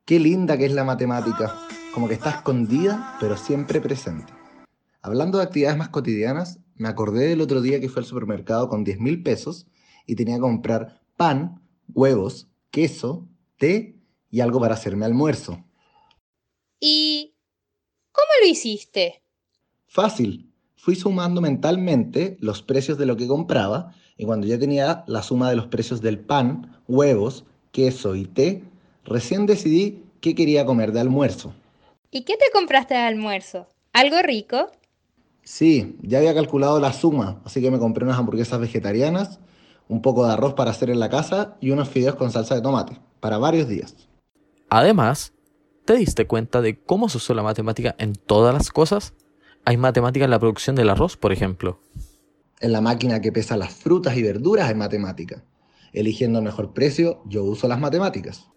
Qué 0.04 0.20
linda 0.20 0.56
que 0.56 0.66
es 0.66 0.72
la 0.72 0.84
matemática, 0.84 1.56
como 1.92 2.06
que 2.06 2.14
está 2.14 2.30
escondida, 2.30 3.16
pero 3.18 3.37
siempre 3.37 3.80
presente. 3.80 4.32
Hablando 5.02 5.38
de 5.38 5.44
actividades 5.44 5.76
más 5.76 5.88
cotidianas, 5.88 6.60
me 6.76 6.88
acordé 6.88 7.26
del 7.26 7.40
otro 7.40 7.62
día 7.62 7.80
que 7.80 7.88
fui 7.88 7.98
al 7.98 8.06
supermercado 8.06 8.68
con 8.68 8.84
10 8.84 9.00
mil 9.00 9.25
pesos 9.25 9.66
y 10.06 10.14
tenía 10.14 10.37
que 10.37 10.42
comprar 10.42 11.02
pan, 11.16 11.60
huevos, 11.92 12.47
queso, 12.70 13.26
té 13.56 13.96
y 14.30 14.40
algo 14.40 14.60
para 14.60 14.75
hacerme 14.75 15.06
almuerzo. 15.06 15.64
¿Y 16.80 17.34
cómo 18.12 18.28
lo 18.42 18.48
hiciste? 18.48 19.22
Fácil. 19.87 20.52
Fui 20.76 20.94
sumando 20.94 21.40
mentalmente 21.40 22.37
los 22.40 22.62
precios 22.62 22.98
de 22.98 23.06
lo 23.06 23.16
que 23.16 23.26
compraba 23.26 23.94
y 24.16 24.25
cuando 24.25 24.46
ya 24.46 24.58
tenía 24.58 25.04
la 25.06 25.22
suma 25.22 25.50
de 25.50 25.56
los 25.56 25.66
precios 25.66 26.00
del 26.00 26.18
pan, 26.18 26.80
huevos, 26.87 27.44
queso 27.72 28.14
y 28.14 28.25
té, 28.25 28.62
recién 29.04 29.46
decidí 29.46 30.02
qué 30.20 30.34
quería 30.34 30.64
comer 30.64 30.92
de 30.92 31.00
almuerzo. 31.00 31.52
¿Y 32.10 32.22
qué 32.22 32.37
te 32.37 32.50
compraste 32.52 32.94
de 32.94 33.00
almuerzo? 33.00 33.66
¿Algo 33.92 34.22
rico? 34.22 34.70
Sí, 35.42 35.96
ya 36.02 36.18
había 36.18 36.34
calculado 36.34 36.78
la 36.78 36.92
suma, 36.92 37.40
así 37.44 37.60
que 37.60 37.70
me 37.70 37.78
compré 37.78 38.04
unas 38.04 38.18
hamburguesas 38.18 38.60
vegetarianas, 38.60 39.40
un 39.88 40.02
poco 40.02 40.26
de 40.26 40.33
arroz 40.33 40.54
para 40.54 40.71
hacer 40.71 40.90
en 40.90 41.00
la 41.00 41.09
casa 41.09 41.57
y 41.61 41.71
unos 41.71 41.88
fideos 41.88 42.14
con 42.14 42.30
salsa 42.30 42.54
de 42.54 42.61
tomate, 42.61 43.00
para 43.21 43.38
varios 43.38 43.68
días. 43.68 43.97
Además, 44.68 45.33
¿te 45.85 45.95
diste 45.95 46.26
cuenta 46.26 46.61
de 46.61 46.78
cómo 46.78 47.09
se 47.09 47.16
usó 47.16 47.35
la 47.35 47.42
matemática 47.42 47.97
en 47.99 48.14
todas 48.14 48.54
las 48.54 48.71
cosas? 48.71 49.14
Hay 49.64 49.76
matemática 49.76 50.25
en 50.25 50.30
la 50.30 50.38
producción 50.38 50.76
del 50.76 50.90
arroz, 50.90 51.16
por 51.16 51.33
ejemplo. 51.33 51.80
En 52.61 52.73
la 52.73 52.80
máquina 52.80 53.21
que 53.21 53.33
pesa 53.33 53.57
las 53.57 53.73
frutas 53.75 54.16
y 54.16 54.23
verduras 54.23 54.68
hay 54.68 54.75
matemática. 54.75 55.42
Eligiendo 55.92 56.38
el 56.38 56.45
mejor 56.45 56.73
precio, 56.73 57.23
yo 57.26 57.45
uso 57.45 57.68
las 57.68 57.80
matemáticas. 57.80 58.49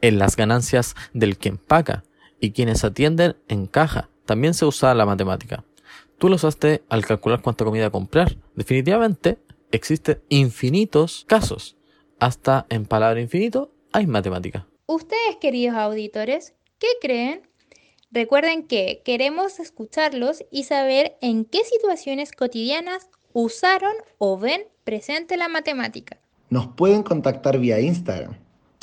En 0.00 0.18
las 0.18 0.36
ganancias 0.36 0.94
del 1.12 1.38
que 1.38 1.48
empaca 1.48 2.04
y 2.38 2.52
quienes 2.52 2.84
atienden 2.84 3.36
en 3.48 3.66
caja 3.66 4.10
también 4.24 4.54
se 4.54 4.66
usa 4.66 4.94
la 4.94 5.06
matemática. 5.06 5.64
Tú 6.18 6.28
lo 6.28 6.36
usaste 6.36 6.84
al 6.88 7.04
calcular 7.04 7.42
cuánta 7.42 7.64
comida 7.64 7.90
comprar. 7.90 8.36
Definitivamente 8.54 9.38
existen 9.74 10.22
infinitos 10.28 11.24
casos. 11.28 11.76
Hasta 12.20 12.66
en 12.68 12.86
palabra 12.86 13.20
infinito 13.20 13.74
hay 13.92 14.06
matemática. 14.06 14.66
Ustedes, 14.86 15.36
queridos 15.40 15.76
auditores, 15.76 16.54
¿qué 16.78 16.88
creen? 17.00 17.42
Recuerden 18.10 18.66
que 18.66 19.02
queremos 19.04 19.58
escucharlos 19.58 20.44
y 20.50 20.64
saber 20.64 21.16
en 21.20 21.44
qué 21.44 21.64
situaciones 21.64 22.30
cotidianas 22.30 23.08
usaron 23.32 23.94
o 24.18 24.38
ven 24.38 24.62
presente 24.84 25.36
la 25.36 25.48
matemática. 25.48 26.18
Nos 26.50 26.68
pueden 26.68 27.02
contactar 27.02 27.58
vía 27.58 27.80
Instagram. 27.80 28.36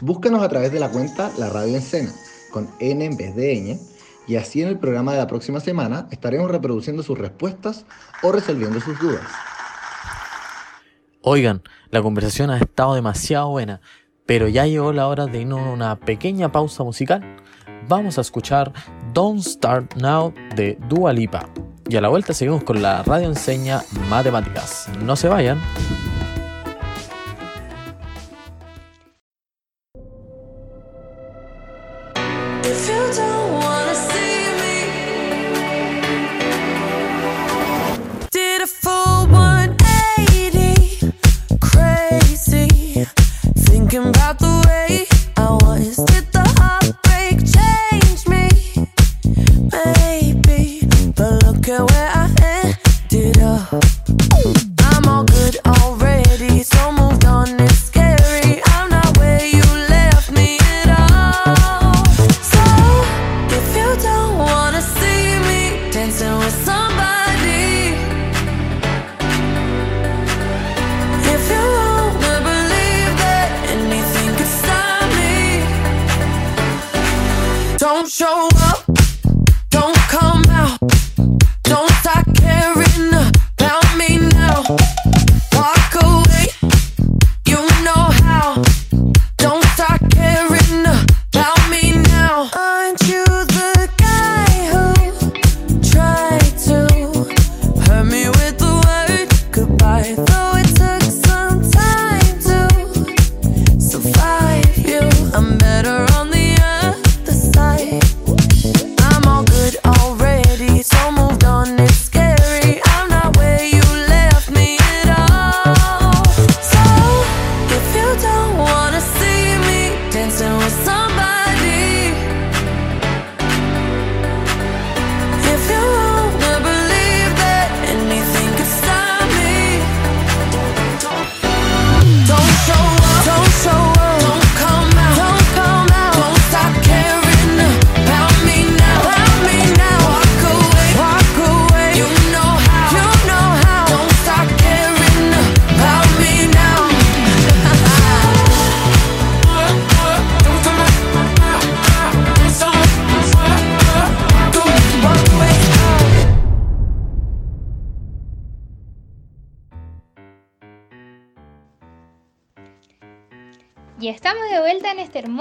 Búscanos 0.04 0.44
a 0.44 0.50
través 0.50 0.74
de 0.74 0.80
la 0.80 0.92
cuenta 0.92 1.32
La 1.38 1.50
Radio 1.50 1.76
Encena, 1.76 2.12
con 2.52 2.70
N 2.80 3.06
en 3.06 3.16
vez 3.16 3.36
de 3.36 3.56
ñ, 3.56 3.80
y 4.28 4.36
así 4.36 4.62
en 4.62 4.68
el 4.68 4.80
programa 4.80 5.14
de 5.14 5.20
la 5.20 5.28
próxima 5.28 5.60
semana 5.62 6.08
estaremos 6.12 6.52
reproduciendo 6.52 7.02
sus 7.02 7.18
respuestas 7.18 7.86
o 8.24 8.32
resolviendo 8.32 8.82
sus 8.82 9.00
dudas. 9.00 9.24
Oigan, 11.24 11.62
la 11.92 12.02
conversación 12.02 12.50
ha 12.50 12.58
estado 12.58 12.96
demasiado 12.96 13.50
buena, 13.50 13.80
pero 14.26 14.48
ya 14.48 14.66
llegó 14.66 14.92
la 14.92 15.08
hora 15.08 15.28
de 15.28 15.42
irnos 15.42 15.60
a 15.60 15.70
una 15.70 16.00
pequeña 16.00 16.52
pausa 16.52 16.84
musical. 16.84 17.22
Vamos 17.88 18.18
a 18.18 18.22
escuchar 18.22 18.74
Don't 19.14 19.44
Start 19.44 19.98
Now 19.98 20.34
de 20.56 20.80
Dua 20.90 21.14
Lipa. 21.14 21.48
Y 21.88 21.96
a 21.96 22.02
la 22.02 22.08
vuelta 22.08 22.34
seguimos 22.34 22.64
con 22.64 22.82
la 22.82 23.04
radio 23.04 23.28
enseña 23.28 23.82
matemáticas. 24.10 24.90
No 25.04 25.16
se 25.16 25.28
vayan. 25.28 25.60
Show 78.22 78.61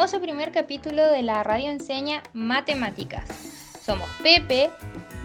hermoso 0.00 0.22
primer 0.22 0.50
capítulo 0.50 1.12
de 1.12 1.20
la 1.20 1.42
radio 1.42 1.70
enseña 1.70 2.22
Matemáticas. 2.32 3.22
Somos 3.84 4.08
Pepe, 4.22 4.70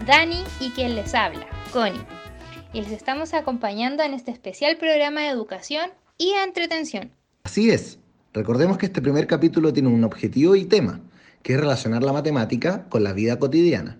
Dani 0.06 0.44
y 0.60 0.68
quien 0.68 0.94
les 0.94 1.14
habla, 1.14 1.46
Connie. 1.72 1.98
Y 2.74 2.82
les 2.82 2.92
estamos 2.92 3.32
acompañando 3.32 4.02
en 4.02 4.12
este 4.12 4.32
especial 4.32 4.76
programa 4.76 5.22
de 5.22 5.28
educación 5.28 5.88
y 6.18 6.32
entretención. 6.44 7.10
Así 7.44 7.70
es. 7.70 7.98
Recordemos 8.34 8.76
que 8.76 8.84
este 8.84 9.00
primer 9.00 9.26
capítulo 9.26 9.72
tiene 9.72 9.88
un 9.88 10.04
objetivo 10.04 10.54
y 10.56 10.66
tema, 10.66 11.00
que 11.42 11.54
es 11.54 11.60
relacionar 11.60 12.02
la 12.02 12.12
matemática 12.12 12.84
con 12.90 13.02
la 13.02 13.14
vida 13.14 13.38
cotidiana. 13.38 13.98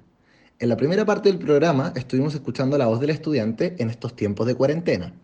En 0.59 0.69
la 0.69 0.77
primera 0.77 1.07
parte 1.07 1.31
del 1.31 1.39
programa 1.39 1.95
estuvimos 1.97 2.35
escuchando 2.35 2.77
la 2.77 2.85
voz 2.85 3.01
del 3.01 3.09
estudiante 3.09 3.77
en 3.79 3.89
estos 3.89 4.15
tiempos 4.15 4.47
de 4.47 4.57
cuarentena. 4.57 5.15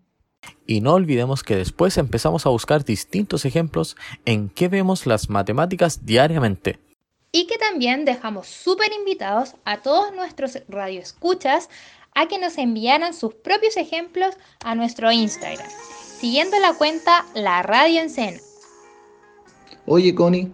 Y 0.66 0.80
no 0.80 0.94
olvidemos 0.94 1.42
que 1.42 1.56
después 1.56 1.98
empezamos 1.98 2.46
a 2.46 2.50
buscar 2.50 2.84
distintos 2.84 3.44
ejemplos 3.44 3.96
en 4.24 4.48
qué 4.48 4.68
vemos 4.68 5.06
las 5.06 5.28
matemáticas 5.28 6.04
diariamente. 6.04 6.78
Y 7.32 7.46
que 7.46 7.58
también 7.58 8.04
dejamos 8.04 8.46
súper 8.46 8.92
invitados 8.92 9.54
a 9.64 9.82
todos 9.82 10.14
nuestros 10.14 10.58
radioescuchas 10.68 11.68
a 12.14 12.28
que 12.28 12.38
nos 12.38 12.58
enviaran 12.58 13.14
sus 13.14 13.34
propios 13.34 13.76
ejemplos 13.76 14.36
a 14.64 14.74
nuestro 14.74 15.10
Instagram, 15.10 15.68
siguiendo 16.18 16.58
la 16.60 16.74
cuenta 16.74 17.24
La 17.34 17.62
Radio 17.62 18.00
Encena. 18.02 18.38
Oye, 19.86 20.14
Connie, 20.14 20.52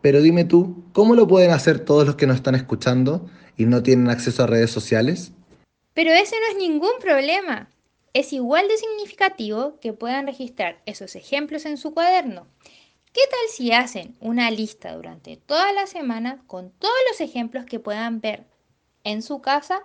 pero 0.00 0.22
dime 0.22 0.44
tú, 0.44 0.84
¿cómo 0.92 1.14
lo 1.14 1.26
pueden 1.26 1.50
hacer 1.50 1.84
todos 1.84 2.06
los 2.06 2.16
que 2.16 2.26
nos 2.26 2.36
están 2.36 2.54
escuchando 2.54 3.28
y 3.56 3.66
no 3.66 3.82
tienen 3.82 4.08
acceso 4.08 4.44
a 4.44 4.46
redes 4.46 4.70
sociales? 4.70 5.32
Pero 5.94 6.12
ese 6.12 6.36
no 6.40 6.52
es 6.52 6.56
ningún 6.56 6.92
problema. 7.00 7.68
Es 8.18 8.32
igual 8.32 8.66
de 8.66 8.76
significativo 8.76 9.78
que 9.80 9.92
puedan 9.92 10.26
registrar 10.26 10.82
esos 10.86 11.14
ejemplos 11.14 11.64
en 11.66 11.76
su 11.76 11.94
cuaderno. 11.94 12.48
¿Qué 13.12 13.20
tal 13.30 13.48
si 13.48 13.70
hacen 13.70 14.16
una 14.18 14.50
lista 14.50 14.92
durante 14.96 15.36
toda 15.36 15.72
la 15.72 15.86
semana 15.86 16.42
con 16.48 16.72
todos 16.72 16.96
los 17.12 17.20
ejemplos 17.20 17.64
que 17.64 17.78
puedan 17.78 18.20
ver 18.20 18.44
en 19.04 19.22
su 19.22 19.40
casa? 19.40 19.84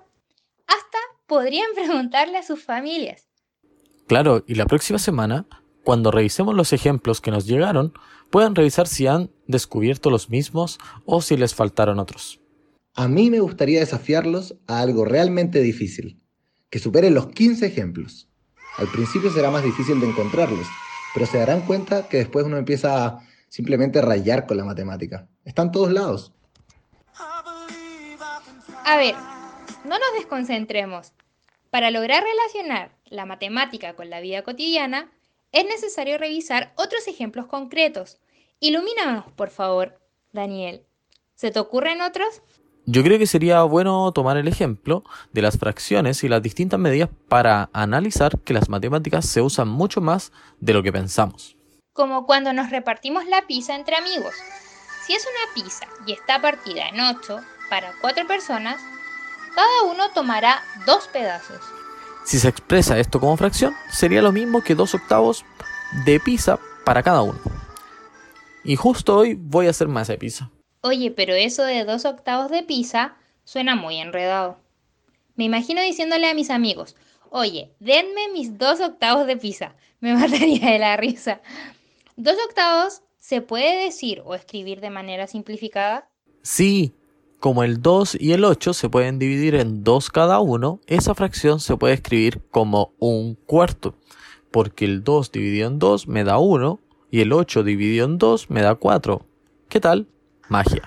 Hasta 0.65 0.97
podrían 1.27 1.67
preguntarle 1.75 2.39
a 2.39 2.41
sus 2.41 2.63
familias. 2.63 3.27
Claro, 4.07 4.43
y 4.47 4.55
la 4.55 4.65
próxima 4.65 4.97
semana, 4.97 5.45
cuando 5.83 6.09
revisemos 6.09 6.55
los 6.55 6.73
ejemplos 6.73 7.21
que 7.21 7.29
nos 7.29 7.45
llegaron, 7.45 7.93
puedan 8.31 8.55
revisar 8.55 8.87
si 8.87 9.05
han 9.05 9.29
descubierto 9.45 10.09
los 10.09 10.31
mismos 10.31 10.79
o 11.05 11.21
si 11.21 11.37
les 11.37 11.53
faltaron 11.53 11.99
otros. 11.99 12.39
A 12.95 13.07
mí 13.07 13.29
me 13.29 13.41
gustaría 13.41 13.81
desafiarlos 13.81 14.55
a 14.65 14.79
algo 14.79 15.05
realmente 15.05 15.61
difícil, 15.61 16.22
que 16.73 16.79
superen 16.79 17.13
los 17.13 17.27
15 17.27 17.67
ejemplos. 17.67 18.27
Al 18.77 18.87
principio 18.87 19.31
será 19.31 19.51
más 19.51 19.63
difícil 19.63 19.99
de 19.99 20.07
encontrarlos, 20.09 20.65
pero 21.13 21.27
se 21.27 21.37
darán 21.37 21.61
cuenta 21.67 22.09
que 22.09 22.17
después 22.17 22.47
uno 22.47 22.57
empieza 22.57 23.05
a 23.05 23.19
simplemente 23.47 24.01
rayar 24.01 24.47
con 24.47 24.57
la 24.57 24.65
matemática. 24.65 25.27
Están 25.45 25.71
todos 25.71 25.91
lados. 25.91 26.33
A 27.15 28.97
ver, 28.97 29.13
no 29.85 29.99
nos 29.99 30.13
desconcentremos. 30.17 31.13
Para 31.69 31.91
lograr 31.91 32.23
relacionar 32.23 32.97
la 33.05 33.27
matemática 33.27 33.93
con 33.93 34.09
la 34.09 34.19
vida 34.19 34.41
cotidiana, 34.41 35.11
es 35.51 35.65
necesario 35.65 36.17
revisar 36.17 36.73
otros 36.75 37.07
ejemplos 37.07 37.45
concretos. 37.45 38.17
Ilumínanos, 38.59 39.31
por 39.33 39.51
favor, 39.51 40.01
Daniel. 40.31 40.87
¿Se 41.35 41.51
te 41.51 41.59
ocurren 41.59 42.01
otros? 42.01 42.41
Yo 42.85 43.01
creo 43.01 43.17
que 43.17 43.27
sería 43.27 43.63
bueno 43.63 44.11
tomar 44.11 44.35
el 44.35 44.49
ejemplo 44.49 45.03
de 45.31 45.41
las 45.41 45.57
fracciones 45.57 46.21
y 46.23 46.27
las 46.27 46.41
distintas 46.41 46.79
medidas 46.79 47.09
para 47.29 47.69
analizar 47.71 48.39
que 48.41 48.53
las 48.53 48.67
matemáticas 48.67 49.25
se 49.25 49.41
usan 49.41 49.69
mucho 49.69 50.01
más 50.01 50.33
de 50.59 50.73
lo 50.73 50.83
que 50.83 50.91
pensamos. 50.91 51.55
Como 51.93 52.25
cuando 52.25 52.51
nos 52.51 52.71
repartimos 52.71 53.25
la 53.25 53.43
pizza 53.47 53.75
entre 53.75 53.95
amigos. 53.95 54.33
Si 55.05 55.13
es 55.13 55.25
una 55.25 55.63
pizza 55.63 55.85
y 56.05 56.11
está 56.11 56.41
partida 56.41 56.89
en 56.89 56.99
8 56.99 57.39
para 57.69 57.93
4 58.01 58.27
personas, 58.27 58.81
cada 59.55 59.83
uno 59.89 60.09
tomará 60.13 60.61
dos 60.85 61.07
pedazos. 61.07 61.61
Si 62.25 62.37
se 62.37 62.49
expresa 62.49 62.99
esto 62.99 63.19
como 63.19 63.37
fracción, 63.37 63.73
sería 63.91 64.21
lo 64.21 64.33
mismo 64.33 64.61
que 64.61 64.75
dos 64.75 64.93
octavos 64.93 65.45
de 66.05 66.19
pizza 66.19 66.59
para 66.83 67.01
cada 67.01 67.21
uno. 67.21 67.39
Y 68.65 68.75
justo 68.75 69.15
hoy 69.17 69.35
voy 69.35 69.67
a 69.67 69.69
hacer 69.69 69.87
más 69.87 70.07
de 70.07 70.17
pizza. 70.17 70.49
Oye, 70.85 71.11
pero 71.11 71.33
eso 71.33 71.63
de 71.63 71.85
dos 71.85 72.03
octavos 72.03 72.51
de 72.51 72.61
pizza 72.61 73.15
suena 73.45 73.77
muy 73.77 74.01
enredado. 74.01 74.57
Me 75.37 75.45
imagino 75.45 75.81
diciéndole 75.81 76.29
a 76.29 76.33
mis 76.33 76.49
amigos, 76.49 76.97
oye, 77.29 77.71
denme 77.79 78.27
mis 78.33 78.57
dos 78.57 78.81
octavos 78.81 79.25
de 79.25 79.37
pizza. 79.37 79.75
Me 80.01 80.13
mataría 80.13 80.71
de 80.71 80.79
la 80.79 80.97
risa. 80.97 81.39
¿Dos 82.17 82.35
octavos 82.45 83.01
se 83.17 83.39
puede 83.39 83.85
decir 83.85 84.21
o 84.25 84.35
escribir 84.35 84.81
de 84.81 84.89
manera 84.89 85.25
simplificada? 85.25 86.09
Sí, 86.41 86.93
como 87.39 87.63
el 87.63 87.81
2 87.81 88.17
y 88.19 88.33
el 88.33 88.43
8 88.43 88.73
se 88.73 88.89
pueden 88.89 89.19
dividir 89.19 89.55
en 89.55 89.85
2 89.85 90.09
cada 90.09 90.41
uno, 90.41 90.81
esa 90.87 91.15
fracción 91.15 91.61
se 91.61 91.77
puede 91.77 91.93
escribir 91.93 92.41
como 92.51 92.93
un 92.99 93.35
cuarto, 93.35 93.95
porque 94.51 94.83
el 94.83 95.05
2 95.05 95.31
dividido 95.31 95.69
en 95.69 95.79
2 95.79 96.09
me 96.09 96.25
da 96.25 96.39
1 96.39 96.81
y 97.09 97.21
el 97.21 97.31
8 97.31 97.63
dividido 97.63 98.05
en 98.05 98.17
2 98.17 98.49
me 98.49 98.61
da 98.61 98.75
4. 98.75 99.25
¿Qué 99.69 99.79
tal? 99.79 100.09
Magia. 100.49 100.81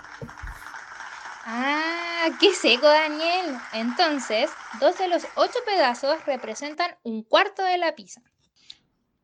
Ah, 1.45 2.29
qué 2.41 2.53
seco, 2.55 2.87
Daniel. 2.87 3.57
Entonces, 3.73 4.51
dos 4.81 4.99
de 4.99 5.09
los 5.09 5.25
ocho 5.37 5.59
pedazos 5.65 6.25
representan 6.27 6.97
un 7.03 7.23
cuarto 7.23 7.63
de 7.63 7.79
la 7.79 7.95
pizza. 7.95 8.21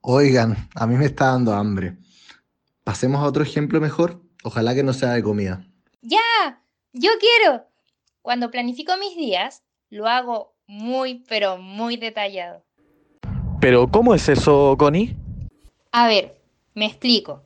Oigan, 0.00 0.68
a 0.74 0.86
mí 0.86 0.96
me 0.96 1.06
está 1.06 1.26
dando 1.26 1.52
hambre. 1.52 1.96
Pasemos 2.84 3.20
a 3.22 3.26
otro 3.26 3.42
ejemplo 3.42 3.80
mejor. 3.80 4.22
Ojalá 4.44 4.74
que 4.74 4.82
no 4.82 4.92
sea 4.92 5.10
de 5.10 5.22
comida. 5.22 5.64
¡Ya! 6.00 6.62
¡Yo 6.92 7.10
quiero! 7.20 7.66
Cuando 8.22 8.50
planifico 8.50 8.96
mis 8.98 9.16
días, 9.16 9.62
lo 9.90 10.06
hago 10.06 10.56
muy, 10.66 11.24
pero 11.28 11.58
muy 11.58 11.96
detallado. 11.96 12.64
Pero, 13.60 13.88
¿cómo 13.88 14.14
es 14.14 14.28
eso, 14.28 14.76
Connie? 14.78 15.16
A 15.92 16.08
ver, 16.08 16.40
me 16.74 16.86
explico. 16.86 17.44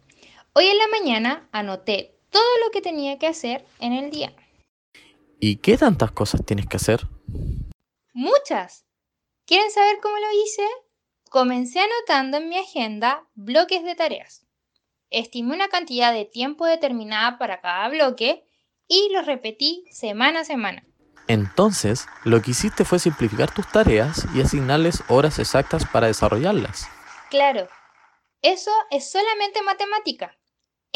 Hoy 0.52 0.66
en 0.66 0.78
la 0.78 0.88
mañana 0.88 1.48
anoté 1.52 2.15
todo 2.36 2.66
lo 2.66 2.70
que 2.70 2.82
tenía 2.82 3.18
que 3.18 3.28
hacer 3.28 3.64
en 3.80 3.94
el 3.94 4.10
día. 4.10 4.30
¿Y 5.40 5.56
qué 5.56 5.78
tantas 5.78 6.10
cosas 6.10 6.44
tienes 6.44 6.66
que 6.66 6.76
hacer? 6.76 7.08
Muchas. 8.12 8.84
¿Quieren 9.46 9.70
saber 9.70 10.00
cómo 10.02 10.16
lo 10.18 10.44
hice? 10.44 10.62
Comencé 11.30 11.80
anotando 11.80 12.36
en 12.36 12.50
mi 12.50 12.58
agenda 12.58 13.26
bloques 13.36 13.82
de 13.84 13.94
tareas. 13.94 14.46
Estimé 15.08 15.54
una 15.54 15.68
cantidad 15.68 16.12
de 16.12 16.26
tiempo 16.26 16.66
determinada 16.66 17.38
para 17.38 17.62
cada 17.62 17.88
bloque 17.88 18.44
y 18.86 19.08
los 19.14 19.24
repetí 19.24 19.86
semana 19.90 20.40
a 20.40 20.44
semana. 20.44 20.84
Entonces, 21.28 22.06
lo 22.24 22.42
que 22.42 22.50
hiciste 22.50 22.84
fue 22.84 22.98
simplificar 22.98 23.50
tus 23.50 23.66
tareas 23.66 24.26
y 24.34 24.42
asignarles 24.42 25.02
horas 25.08 25.38
exactas 25.38 25.86
para 25.86 26.08
desarrollarlas. 26.08 26.86
Claro, 27.30 27.66
eso 28.42 28.72
es 28.90 29.10
solamente 29.10 29.62
matemática. 29.62 30.35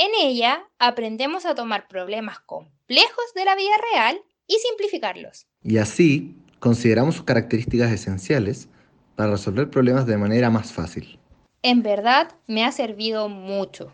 En 0.02 0.12
ella 0.18 0.64
aprendemos 0.78 1.44
a 1.44 1.54
tomar 1.54 1.86
problemas 1.86 2.40
complejos 2.40 3.34
de 3.34 3.44
la 3.44 3.54
vida 3.54 3.74
real 3.92 4.18
y 4.46 4.54
simplificarlos. 4.66 5.46
Y 5.62 5.76
así 5.76 6.34
consideramos 6.58 7.16
sus 7.16 7.24
características 7.24 7.92
esenciales 7.92 8.70
para 9.14 9.32
resolver 9.32 9.68
problemas 9.68 10.06
de 10.06 10.16
manera 10.16 10.48
más 10.48 10.72
fácil. 10.72 11.18
En 11.60 11.82
verdad 11.82 12.32
me 12.46 12.64
ha 12.64 12.72
servido 12.72 13.28
mucho. 13.28 13.92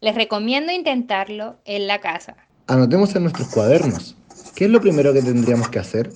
Les 0.00 0.14
recomiendo 0.14 0.70
intentarlo 0.70 1.56
en 1.64 1.88
la 1.88 1.98
casa. 2.00 2.36
Anotemos 2.68 3.16
en 3.16 3.24
nuestros 3.24 3.48
cuadernos. 3.48 4.16
¿Qué 4.54 4.66
es 4.66 4.70
lo 4.70 4.80
primero 4.80 5.12
que 5.12 5.22
tendríamos 5.22 5.70
que 5.70 5.80
hacer? 5.80 6.12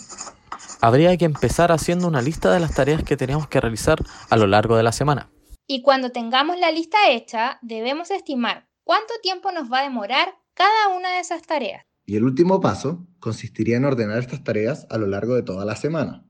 Habría 0.81 1.16
que 1.16 1.24
empezar 1.24 1.72
haciendo 1.72 2.07
una 2.07 2.22
lista 2.22 2.52
de 2.52 2.61
las 2.61 2.76
tareas 2.76 3.02
que 3.02 3.16
tenemos 3.16 3.48
que 3.48 3.61
realizar 3.61 3.98
a 4.31 4.37
lo 4.37 4.46
largo 4.46 4.76
de 4.76 4.85
la 4.85 4.92
semana. 4.92 5.33
Y 5.66 5.83
cuando 5.83 6.12
tengamos 6.12 6.61
la 6.61 6.70
lista 6.70 7.11
hecha, 7.11 7.59
debemos 7.61 8.12
estimar 8.12 8.68
cuánto 8.85 9.14
tiempo 9.23 9.53
nos 9.53 9.71
va 9.71 9.81
a 9.81 9.85
demorar 9.85 10.35
cada 10.55 10.88
una 10.97 11.14
de 11.14 11.21
esas 11.21 11.42
tareas. 11.42 11.85
Y 12.05 12.16
el 12.16 12.25
último 12.25 12.61
paso 12.61 13.07
consistiría 13.21 13.77
en 13.77 13.85
ordenar 13.85 14.18
estas 14.18 14.42
tareas 14.45 14.87
a 14.90 14.99
lo 14.99 15.07
largo 15.07 15.35
de 15.35 15.42
toda 15.42 15.64
la 15.64 15.77
semana. 15.77 16.27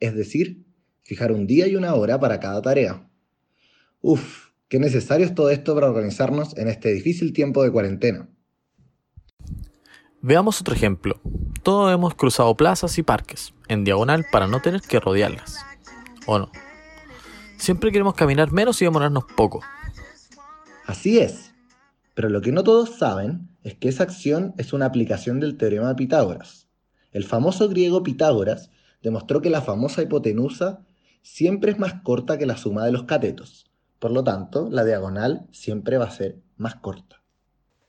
Es 0.00 0.14
decir, 0.14 0.64
fijar 1.02 1.32
un 1.32 1.46
día 1.46 1.66
y 1.66 1.76
una 1.76 1.94
hora 1.94 2.20
para 2.20 2.38
cada 2.38 2.62
tarea. 2.62 3.08
Uf, 4.00 4.50
qué 4.68 4.78
necesario 4.78 5.26
es 5.26 5.34
todo 5.34 5.50
esto 5.50 5.74
para 5.74 5.88
organizarnos 5.88 6.56
en 6.56 6.68
este 6.68 6.92
difícil 6.92 7.32
tiempo 7.32 7.62
de 7.62 7.72
cuarentena. 7.72 8.28
Veamos 10.20 10.60
otro 10.60 10.74
ejemplo. 10.74 11.20
Todos 11.62 11.92
hemos 11.92 12.14
cruzado 12.14 12.56
plazas 12.56 12.98
y 12.98 13.02
parques 13.02 13.54
en 13.68 13.84
diagonal 13.84 14.26
para 14.30 14.46
no 14.46 14.60
tener 14.60 14.80
que 14.80 15.00
rodearlas. 15.00 15.58
¿O 16.26 16.38
no? 16.38 16.50
Siempre 17.56 17.90
queremos 17.90 18.14
caminar 18.14 18.52
menos 18.52 18.80
y 18.80 18.84
demorarnos 18.84 19.24
poco. 19.36 19.60
Así 20.86 21.18
es. 21.18 21.47
Pero 22.18 22.30
lo 22.30 22.40
que 22.40 22.50
no 22.50 22.64
todos 22.64 22.96
saben 22.96 23.48
es 23.62 23.76
que 23.76 23.88
esa 23.88 24.02
acción 24.02 24.52
es 24.58 24.72
una 24.72 24.86
aplicación 24.86 25.38
del 25.38 25.56
teorema 25.56 25.90
de 25.90 25.94
Pitágoras. 25.94 26.66
El 27.12 27.22
famoso 27.22 27.68
griego 27.68 28.02
Pitágoras 28.02 28.72
demostró 29.00 29.40
que 29.40 29.50
la 29.50 29.62
famosa 29.62 30.02
hipotenusa 30.02 30.84
siempre 31.22 31.70
es 31.70 31.78
más 31.78 32.02
corta 32.02 32.36
que 32.36 32.44
la 32.44 32.56
suma 32.56 32.84
de 32.84 32.90
los 32.90 33.04
catetos. 33.04 33.70
Por 34.00 34.10
lo 34.10 34.24
tanto, 34.24 34.68
la 34.68 34.84
diagonal 34.84 35.46
siempre 35.52 35.96
va 35.96 36.06
a 36.06 36.10
ser 36.10 36.40
más 36.56 36.74
corta. 36.74 37.22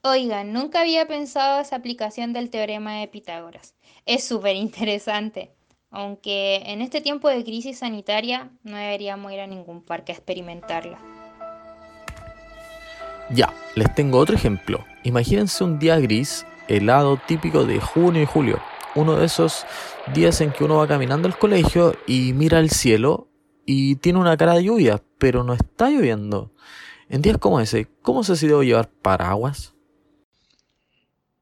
Oigan, 0.02 0.52
nunca 0.52 0.82
había 0.82 1.08
pensado 1.08 1.60
esa 1.60 1.74
aplicación 1.74 2.32
del 2.32 2.50
teorema 2.50 3.00
de 3.00 3.08
Pitágoras. 3.08 3.74
Es 4.06 4.22
súper 4.22 4.54
interesante. 4.54 5.50
Aunque 5.90 6.62
en 6.66 6.82
este 6.82 7.00
tiempo 7.00 7.28
de 7.28 7.42
crisis 7.42 7.80
sanitaria 7.80 8.52
no 8.62 8.76
deberíamos 8.76 9.32
ir 9.32 9.40
a 9.40 9.48
ningún 9.48 9.82
parque 9.82 10.12
a 10.12 10.14
experimentarla. 10.14 11.19
Ya, 13.32 13.54
les 13.76 13.94
tengo 13.94 14.18
otro 14.18 14.34
ejemplo. 14.34 14.84
Imagínense 15.04 15.62
un 15.62 15.78
día 15.78 16.00
gris, 16.00 16.44
helado 16.66 17.16
típico 17.28 17.64
de 17.64 17.78
junio 17.78 18.22
y 18.22 18.26
julio. 18.26 18.58
Uno 18.96 19.16
de 19.16 19.26
esos 19.26 19.64
días 20.12 20.40
en 20.40 20.50
que 20.50 20.64
uno 20.64 20.78
va 20.78 20.88
caminando 20.88 21.28
al 21.28 21.38
colegio 21.38 21.94
y 22.08 22.32
mira 22.32 22.58
al 22.58 22.70
cielo 22.70 23.28
y 23.64 23.94
tiene 23.96 24.18
una 24.18 24.36
cara 24.36 24.54
de 24.54 24.64
lluvia, 24.64 25.00
pero 25.18 25.44
no 25.44 25.54
está 25.54 25.90
lloviendo. 25.90 26.52
En 27.08 27.22
días 27.22 27.38
como 27.38 27.60
ese, 27.60 27.86
¿cómo 28.02 28.24
se 28.24 28.46
debo 28.48 28.64
llevar 28.64 28.90
paraguas? 28.90 29.74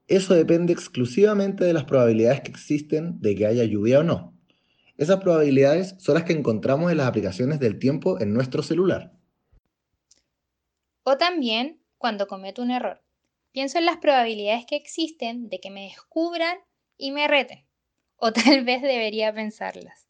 Eso 0.09 0.35
depende 0.35 0.75
exclusivamente 0.75 1.65
de 1.65 1.73
las 1.73 1.85
probabilidades 1.85 2.43
que 2.43 2.51
existen 2.51 3.19
de 3.23 3.35
que 3.35 3.47
haya 3.47 3.65
lluvia 3.65 4.01
o 4.01 4.03
no. 4.03 4.35
Esas 4.99 5.21
probabilidades 5.21 5.95
son 5.99 6.17
las 6.17 6.25
que 6.25 6.35
encontramos 6.35 6.91
en 6.91 6.99
las 6.99 7.07
aplicaciones 7.07 7.61
del 7.61 7.79
tiempo 7.79 8.21
en 8.21 8.35
nuestro 8.35 8.63
celular. 8.63 9.18
O 11.11 11.17
también 11.17 11.81
cuando 11.97 12.27
cometo 12.27 12.61
un 12.61 12.71
error. 12.71 13.03
Pienso 13.51 13.79
en 13.79 13.87
las 13.87 13.97
probabilidades 13.97 14.67
que 14.67 14.77
existen 14.77 15.49
de 15.49 15.59
que 15.59 15.71
me 15.71 15.85
descubran 15.85 16.59
y 16.99 17.13
me 17.13 17.27
reten. 17.27 17.67
O 18.17 18.31
tal 18.35 18.63
vez 18.63 18.83
debería 18.83 19.33
pensarlas. 19.33 20.07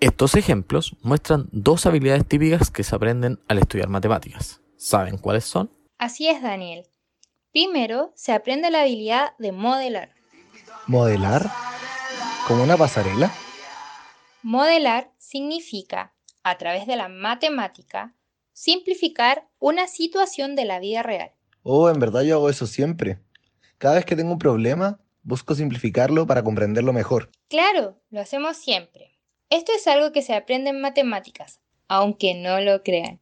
Estos 0.00 0.34
ejemplos 0.34 0.96
muestran 1.02 1.50
dos 1.52 1.84
habilidades 1.84 2.26
típicas 2.26 2.70
que 2.70 2.82
se 2.82 2.96
aprenden 2.96 3.38
al 3.48 3.58
estudiar 3.58 3.90
matemáticas. 3.90 4.62
¿Saben 4.78 5.18
cuáles 5.18 5.44
son? 5.44 5.70
Así 5.98 6.26
es, 6.26 6.40
Daniel. 6.40 6.86
Primero, 7.52 8.14
se 8.14 8.32
aprende 8.32 8.70
la 8.70 8.80
habilidad 8.80 9.34
de 9.38 9.52
modelar. 9.52 10.14
¿Modelar? 10.86 11.50
¿Como 12.46 12.62
una 12.62 12.78
pasarela? 12.78 13.30
Modelar 14.42 15.12
significa, 15.18 16.14
a 16.44 16.56
través 16.56 16.86
de 16.86 16.96
la 16.96 17.08
matemática, 17.10 18.14
simplificar 18.58 19.46
una 19.60 19.86
situación 19.86 20.56
de 20.56 20.64
la 20.64 20.80
vida 20.80 21.04
real. 21.04 21.30
Oh, 21.62 21.88
en 21.90 22.00
verdad 22.00 22.22
yo 22.22 22.34
hago 22.34 22.50
eso 22.50 22.66
siempre. 22.66 23.20
Cada 23.78 23.94
vez 23.94 24.04
que 24.04 24.16
tengo 24.16 24.32
un 24.32 24.40
problema, 24.40 24.98
busco 25.22 25.54
simplificarlo 25.54 26.26
para 26.26 26.42
comprenderlo 26.42 26.92
mejor. 26.92 27.30
Claro, 27.46 28.00
lo 28.10 28.20
hacemos 28.20 28.56
siempre. 28.56 29.16
Esto 29.48 29.70
es 29.76 29.86
algo 29.86 30.10
que 30.10 30.22
se 30.22 30.34
aprende 30.34 30.70
en 30.70 30.80
matemáticas, 30.80 31.60
aunque 31.86 32.34
no 32.34 32.60
lo 32.60 32.82
crean. 32.82 33.20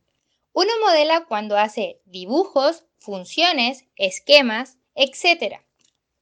Uno 0.55 0.70
modela 0.83 1.27
cuando 1.27 1.59
hace 1.59 2.01
dibujos, 2.07 2.87
funciones, 2.99 3.85
esquemas, 3.96 4.79
etc. 4.94 5.57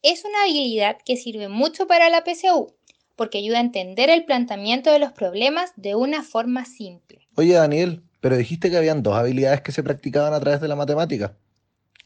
Es 0.03 0.25
una 0.25 0.43
habilidad 0.43 0.99
que 1.05 1.17
sirve 1.17 1.49
mucho 1.49 1.87
para 1.87 2.11
la 2.11 2.25
PSU, 2.25 2.75
porque 3.15 3.39
ayuda 3.39 3.59
a 3.59 3.63
entender 3.63 4.11
el 4.11 4.25
planteamiento 4.25 4.91
de 4.91 4.99
los 4.99 5.13
problemas 5.13 5.73
de 5.77 5.95
una 5.95 6.25
forma 6.25 6.65
simple. 6.65 7.29
Oye, 7.37 7.53
Daniel, 7.53 8.03
pero 8.25 8.39
dijiste 8.39 8.71
que 8.71 8.79
habían 8.79 9.03
dos 9.03 9.15
habilidades 9.19 9.61
que 9.61 9.71
se 9.71 9.83
practicaban 9.83 10.33
a 10.33 10.41
través 10.41 10.59
de 10.59 10.67
la 10.67 10.77
matemática. 10.77 11.35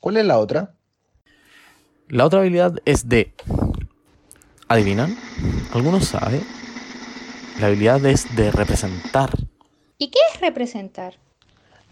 ¿Cuál 0.00 0.16
es 0.16 0.24
la 0.24 0.38
otra? 0.38 0.74
La 2.08 2.26
otra 2.26 2.40
habilidad 2.40 2.74
es 2.86 3.08
de... 3.08 3.32
¿Adivinan? 4.66 5.16
¿Alguno 5.72 6.00
sabe? 6.00 6.40
La 7.60 7.68
habilidad 7.68 8.04
es 8.04 8.34
de 8.34 8.50
representar. 8.50 9.30
¿Y 9.96 10.08
qué 10.08 10.18
es 10.34 10.40
representar? 10.40 11.14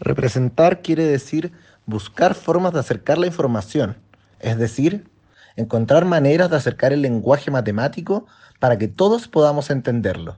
Representar 0.01 0.81
quiere 0.81 1.05
decir 1.05 1.53
buscar 1.85 2.35
formas 2.35 2.73
de 2.73 2.81
acercar 2.81 3.17
la 3.17 3.27
información, 3.27 3.95
es 4.41 4.57
decir, 4.57 5.09
encontrar 5.55 6.03
maneras 6.03 6.49
de 6.49 6.57
acercar 6.57 6.91
el 6.91 7.01
lenguaje 7.01 7.49
matemático 7.49 8.25
para 8.59 8.77
que 8.77 8.89
todos 8.89 9.29
podamos 9.29 9.69
entenderlo. 9.69 10.37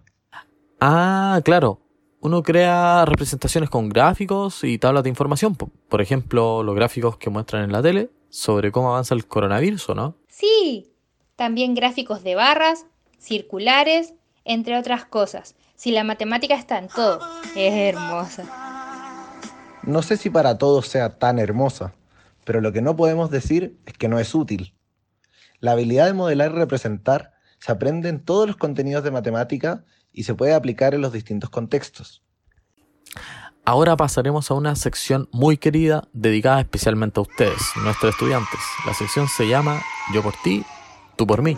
Ah, 0.80 1.42
claro. 1.44 1.89
Uno 2.22 2.44
crea 2.44 3.06
representaciones 3.06 3.70
con 3.70 3.88
gráficos 3.88 4.66
y 4.66 4.78
tablas 4.78 5.04
de 5.04 5.10
información. 5.10 5.56
Por 5.56 6.02
ejemplo, 6.02 6.64
los 6.64 6.76
gráficos 6.76 7.18
que 7.18 7.30
muestran 7.30 7.64
en 7.64 7.72
la 7.72 7.82
tele 7.82 8.10
sobre 8.30 8.74
cómo 8.74 8.90
avanza 8.90 9.16
el 9.16 9.26
coronavirus, 9.26 9.90
¿no? 9.96 10.18
Sí. 10.28 10.92
También 11.38 11.76
gráficos 11.76 12.22
de 12.24 12.36
barras, 12.36 12.86
circulares, 13.18 14.16
entre 14.44 14.78
otras 14.78 15.06
cosas. 15.06 15.56
Si 15.76 15.92
la 15.92 16.04
matemática 16.04 16.56
está 16.56 16.78
en 16.78 16.90
todo, 16.90 17.22
es 17.56 17.74
hermosa. 17.74 18.44
No 19.84 20.02
sé 20.02 20.18
si 20.18 20.30
para 20.30 20.58
todos 20.58 20.88
sea 20.88 21.18
tan 21.18 21.40
hermosa, 21.40 21.94
pero 22.44 22.60
lo 22.60 22.74
que 22.74 22.82
no 22.82 22.98
podemos 22.98 23.32
decir 23.32 23.80
es 23.86 23.94
que 23.94 24.10
no 24.10 24.20
es 24.20 24.36
útil. 24.36 24.74
La 25.62 25.72
habilidad 25.72 26.08
de 26.08 26.14
modelar 26.14 26.52
y 26.52 26.56
representar 26.56 27.32
se 27.60 27.72
aprende 27.72 28.10
en 28.10 28.20
todos 28.20 28.46
los 28.46 28.58
contenidos 28.58 29.06
de 29.06 29.12
matemática 29.12 29.86
y 30.12 30.24
se 30.24 30.36
puede 30.36 30.54
aplicar 30.54 30.94
en 30.94 31.02
los 31.02 31.14
distintos 31.14 31.50
contextos. 31.50 32.24
Ahora 33.66 33.96
pasaremos 33.96 34.50
a 34.50 34.56
una 34.56 34.76
sección 34.76 35.30
muy 35.32 35.58
querida 35.58 36.08
dedicada 36.14 36.62
especialmente 36.62 37.20
a 37.20 37.24
ustedes, 37.24 37.62
nuestros 37.84 38.14
estudiantes. 38.14 38.60
La 38.86 38.94
sección 38.94 39.28
se 39.28 39.48
llama 39.48 39.82
Yo 40.14 40.24
por 40.24 40.34
ti, 40.44 40.64
tú 41.16 41.28
por 41.28 41.44
mí. 41.44 41.58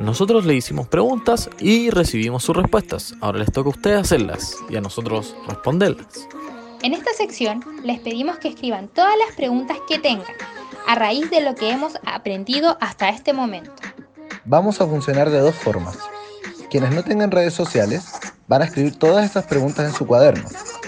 Nosotros 0.00 0.44
le 0.44 0.54
hicimos 0.54 0.88
preguntas 0.88 1.50
y 1.58 1.90
recibimos 1.90 2.44
sus 2.44 2.56
respuestas. 2.56 3.14
Ahora 3.20 3.38
les 3.38 3.50
toca 3.50 3.68
a 3.68 3.70
ustedes 3.70 4.00
hacerlas 4.00 4.56
y 4.68 4.76
a 4.76 4.80
nosotros 4.80 5.34
responderlas. 5.48 6.28
En 6.82 6.92
esta 6.92 7.12
sección 7.14 7.64
les 7.82 7.98
pedimos 8.00 8.36
que 8.38 8.48
escriban 8.48 8.88
todas 8.88 9.16
las 9.18 9.34
preguntas 9.34 9.78
que 9.88 9.98
tengan 9.98 10.36
a 10.86 10.94
raíz 10.94 11.30
de 11.30 11.40
lo 11.40 11.54
que 11.54 11.70
hemos 11.70 11.94
aprendido 12.04 12.76
hasta 12.80 13.08
este 13.08 13.32
momento. 13.32 13.72
Vamos 14.44 14.80
a 14.80 14.86
funcionar 14.86 15.30
de 15.30 15.40
dos 15.40 15.54
formas. 15.54 15.98
Quienes 16.74 16.92
no 16.92 17.04
tengan 17.04 17.30
redes 17.30 17.54
sociales 17.54 18.04
van 18.48 18.62
a 18.62 18.64
escribir 18.64 18.98
todas 18.98 19.24
estas 19.24 19.44
preguntas 19.44 19.86
en 19.86 19.92
su 19.92 20.08
cuaderno 20.08 20.42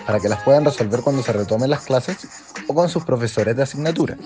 para 0.04 0.18
que 0.18 0.28
las 0.28 0.42
puedan 0.42 0.64
resolver 0.64 1.00
cuando 1.00 1.22
se 1.22 1.32
retomen 1.32 1.70
las 1.70 1.84
clases 1.84 2.26
o 2.66 2.74
con 2.74 2.88
sus 2.88 3.04
profesores 3.04 3.54
de 3.54 3.62
asignatura. 3.62 4.16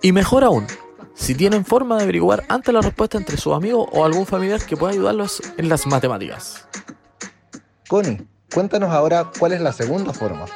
Y 0.00 0.12
mejor 0.12 0.44
aún, 0.44 0.66
si 1.12 1.34
tienen 1.34 1.62
forma 1.62 1.98
de 1.98 2.04
averiguar 2.04 2.42
antes 2.48 2.72
la 2.72 2.80
respuesta 2.80 3.18
entre 3.18 3.36
sus 3.36 3.52
amigos 3.52 3.86
o 3.92 4.06
algún 4.06 4.24
familiar 4.24 4.62
que 4.62 4.78
pueda 4.78 4.94
ayudarlos 4.94 5.42
en 5.58 5.68
las 5.68 5.86
matemáticas. 5.86 6.66
Connie, 7.86 8.26
cuéntanos 8.54 8.90
ahora 8.90 9.30
cuál 9.38 9.52
es 9.52 9.60
la 9.60 9.74
segunda 9.74 10.14
forma. 10.14 10.46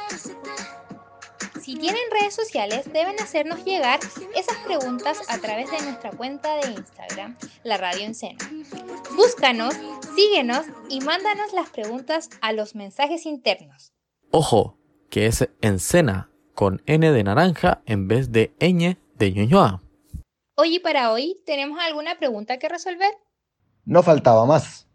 Si 1.83 1.89
tienen 1.89 2.11
redes 2.17 2.33
sociales, 2.33 2.85
deben 2.93 3.19
hacernos 3.19 3.65
llegar 3.65 3.99
esas 4.37 4.55
preguntas 4.65 5.19
a 5.27 5.37
través 5.39 5.69
de 5.69 5.81
nuestra 5.81 6.11
cuenta 6.11 6.55
de 6.55 6.71
Instagram, 6.71 7.35
La 7.65 7.75
Radio 7.75 8.05
Encena. 8.05 8.39
Búscanos, 9.17 9.75
síguenos 10.15 10.65
y 10.87 11.01
mándanos 11.01 11.51
las 11.51 11.69
preguntas 11.71 12.29
a 12.39 12.53
los 12.53 12.73
mensajes 12.75 13.25
internos. 13.25 13.91
Ojo, 14.31 14.77
que 15.09 15.25
es 15.25 15.49
Encena 15.59 16.29
con 16.55 16.81
N 16.85 17.11
de 17.11 17.21
naranja 17.21 17.81
en 17.85 18.07
vez 18.07 18.31
de 18.31 18.55
ñ 18.61 18.97
de 19.15 19.33
ñoñoa. 19.33 19.83
Hoy 20.55 20.75
y 20.75 20.79
para 20.79 21.11
hoy, 21.11 21.43
¿tenemos 21.45 21.77
alguna 21.81 22.17
pregunta 22.17 22.59
que 22.59 22.69
resolver? 22.69 23.11
No 23.83 24.03
faltaba 24.03 24.45
más. 24.45 24.87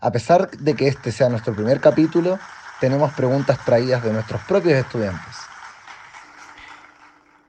A 0.00 0.10
pesar 0.10 0.50
de 0.50 0.74
que 0.74 0.88
este 0.88 1.12
sea 1.12 1.28
nuestro 1.28 1.54
primer 1.54 1.80
capítulo, 1.80 2.40
tenemos 2.80 3.12
preguntas 3.12 3.64
traídas 3.64 4.02
de 4.02 4.12
nuestros 4.12 4.42
propios 4.42 4.74
estudiantes. 4.74 5.36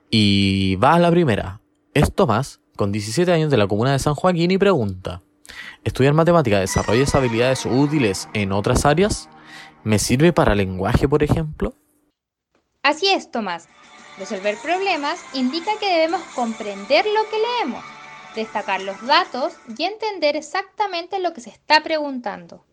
Y 0.09 0.77
va 0.77 0.93
a 0.93 0.99
la 0.99 1.11
primera. 1.11 1.61
Es 1.93 2.13
Tomás, 2.13 2.61
con 2.77 2.91
17 2.91 3.29
años 3.31 3.51
de 3.51 3.57
la 3.57 3.67
comuna 3.67 3.91
de 3.91 3.99
San 3.99 4.15
Joaquín 4.15 4.51
y 4.51 4.57
pregunta, 4.57 5.21
¿estudiar 5.83 6.13
matemática 6.13 6.59
desarrolla 6.59 7.05
habilidades 7.13 7.65
útiles 7.65 8.29
en 8.33 8.53
otras 8.53 8.85
áreas? 8.85 9.29
¿Me 9.83 9.99
sirve 9.99 10.31
para 10.31 10.55
lenguaje, 10.55 11.09
por 11.09 11.23
ejemplo? 11.23 11.73
Así 12.83 13.09
es, 13.09 13.31
Tomás. 13.31 13.67
Resolver 14.17 14.57
problemas 14.63 15.19
indica 15.33 15.71
que 15.79 15.91
debemos 15.91 16.21
comprender 16.33 17.05
lo 17.05 17.29
que 17.29 17.37
leemos, 17.37 17.83
destacar 18.35 18.81
los 18.81 19.05
datos 19.05 19.53
y 19.77 19.83
entender 19.83 20.35
exactamente 20.35 21.19
lo 21.19 21.33
que 21.33 21.41
se 21.41 21.49
está 21.49 21.83
preguntando. 21.83 22.65